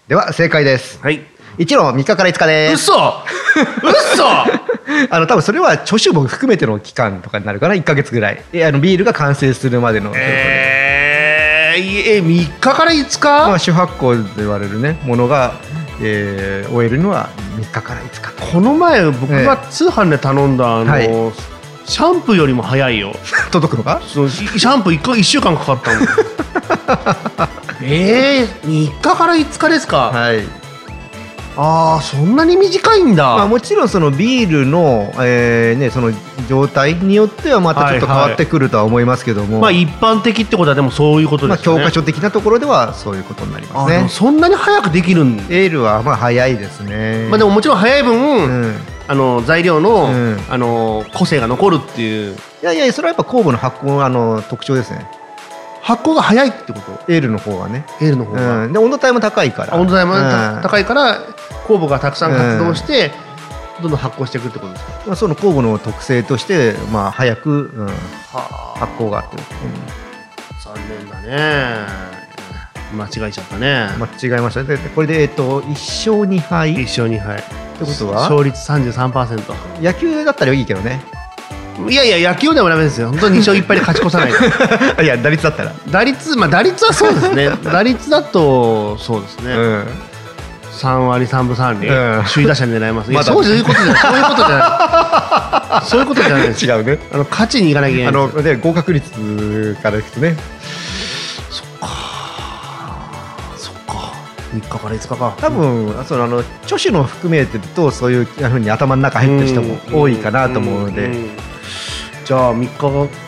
[0.08, 1.00] では正解です。
[1.02, 1.22] はい。
[1.58, 2.92] 1の3日から5日です。
[2.92, 2.94] 嘘！
[2.94, 4.24] 嘘！
[5.10, 7.76] あの多分それは著書も含めての期間とかになるかな。
[7.76, 8.42] 1か月ぐらい。
[8.54, 15.54] えあのビールが完成するまでの、えー、いえ3日から5日、まあ、主発酵と言われるねものが、
[16.02, 18.52] えー終えるのは3日から5日。
[18.54, 21.10] この前僕が通販で頼んだあの、はい。
[21.86, 23.14] シャンプーよりも早いよ。
[23.52, 24.02] 届くのか？
[24.08, 26.08] そのシシャンプー 1, か1週間かかったもん
[27.84, 30.44] ええ3日から5日ですか、はい
[31.64, 36.12] ああそんなに短いんだ、まあ、もちろんそのビールの,、えーね、その
[36.50, 44.10] 状態によってはまたちょっと変わってくるとは思いますけども、まあ一般的ってことはでもそういうことまあ、ですよね、教科書的なところではそういうことになりますね。
[44.10, 47.28] そんなに早くできるんエールはまあ早いですね。
[47.30, 48.76] まあでももちろん早い分、うん、
[49.08, 50.40] あの材料の、うん。
[50.50, 52.36] あの個性が残るっていう。
[52.64, 55.06] いやいやそれはやっぱ酵母の発酵のあの特徴ですね。
[55.84, 57.12] 発酵が早いってこと？
[57.12, 57.86] エールの方がね。
[58.00, 59.76] エールの方が、うん、で温度帯も高いから。
[59.76, 60.14] あ温度帯も
[60.62, 61.20] 高いから
[61.68, 63.12] 酵母がたくさん活動して、
[63.82, 69.38] どんどん発酵していくってことですか、まあ、その酵母の特性として、まあ、早く、うん、は発酵があって、
[70.64, 72.12] 残念だね。
[72.94, 76.74] 間違えちゃったね、うん、間違えましたでこれで、えっと、1勝2敗。
[76.74, 77.42] って一勝二敗。
[77.80, 78.30] ことは？
[78.30, 81.02] 勝率33%野球だったらいいけどね。
[81.90, 83.10] いやいや野球でもダメですよ。
[83.10, 84.32] 本当に2勝1敗で勝ち越さない
[84.96, 85.02] と。
[85.02, 87.50] いや打率だったら、打率まあ打率はそうですね。
[87.64, 89.88] 打率だとそうですね、うん、
[90.82, 92.24] 3割3分3厘、うん。
[92.26, 93.98] 首位打者狙います、いやまだ そういうことじゃない。
[94.02, 95.86] そういうことじゃない。
[95.86, 96.48] そういうことじゃない。
[96.48, 96.98] です違うね。
[97.14, 100.36] あの勝ちに行かなきゃいけあないんですので合格率からいくとね。
[101.52, 101.68] そっ
[103.86, 103.94] か。
[104.56, 105.34] 3日から5日か。
[105.38, 111.12] 多分そのあの著手の含めてるとそういうふうに頭の中入ってる人も多いかなと思うので、ん。
[111.12, 111.30] ん。
[112.26, 112.78] じゃあ3日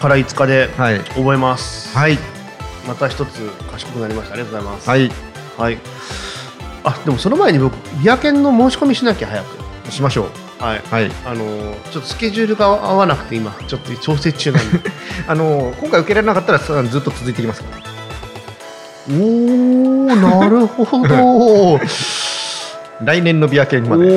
[0.01, 0.99] から5日ではい。
[0.99, 2.17] 覚えます、はい。
[2.87, 4.33] また一つ賢くなりました。
[4.33, 4.89] ありがとうございます。
[4.89, 5.11] はい。
[5.57, 5.77] はい
[6.83, 9.63] あでもその前に僕ビア券の申し込みしなきゃ早く。
[9.91, 10.23] しましょ
[10.59, 10.63] う。
[10.63, 10.81] はい。
[10.89, 11.11] はい。
[11.25, 14.79] あのーちょっとスケジュールが合わなくて今ちょっと調整中なんで。
[15.27, 17.83] あの今回受けられなかったらさずっと続いていきますから
[19.09, 21.79] おーなるほど。
[23.03, 24.03] 来年のビア券まで。
[24.03, 24.07] お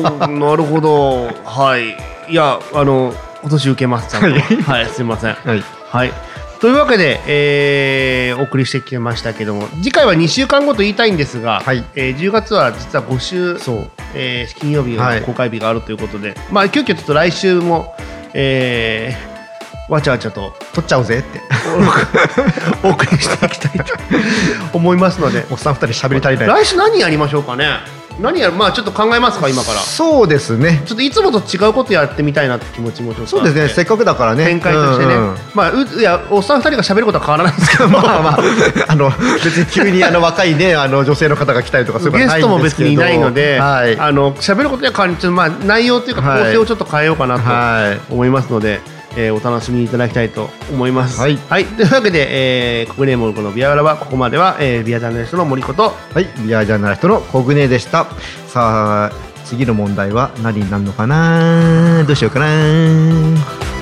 [0.00, 1.30] ー なるほど。
[1.44, 1.96] はい。
[2.30, 4.08] いやあの今年受けます。
[4.08, 4.40] ちゃんと。
[4.70, 5.34] はいすいません。
[5.34, 5.62] はい。
[5.90, 6.12] はい
[6.60, 11.84] というわけで、えーお送りしてきましたけども次回は2週間後と言いたいんですが、はい。
[11.94, 13.90] えー10月は実は5週、そう。
[14.14, 15.20] えー金曜日はい。
[15.20, 17.94] の公開日があるということで、まあ急遽ちょっと来週も、
[18.32, 19.34] えー
[19.92, 21.42] わちゃわちゃと取っちゃおうぜって
[22.82, 23.92] お送りしていきたいと
[24.72, 25.44] 思いますので。
[25.50, 26.64] おっさん二人喋り足りない。
[26.64, 27.68] 来週何やりましょうかね
[28.20, 28.52] 何やる？
[28.54, 29.78] まあちょっと考えますか今から。
[29.78, 30.82] ちそうですね。
[30.90, 33.68] ょっといつもと違うことやってみたいなって気持ちもちょっとそうですね。
[33.68, 34.44] せっかくだからね。
[34.46, 35.36] 展開としてね、うんうん。
[35.54, 37.88] まあういやおっさん二人が喋ることは変わらないですけど。
[37.88, 38.38] まあまあ、
[38.88, 38.94] あ。
[38.96, 39.10] の
[39.42, 46.44] 別に急にあの若いねあの女性の方が来たりとかそういうことゲストも別にいないので、はい、あの喋ることには変わりちょっとまあ内容というかはい。
[46.44, 48.80] 構成をちょっと変えようかなとはい、思いますので、
[49.16, 51.20] えーお楽しみいただきたいと思います。
[51.20, 51.64] はい。
[51.66, 58.06] というわけで、えー、国ネーモルコのビアガラはここまでは、えービアジャーナリストの森ことはい、ビアジャーナリストの小舟でした。
[58.48, 59.10] さあ、
[59.44, 63.73] 次の問題は何になるのかなどうしようかな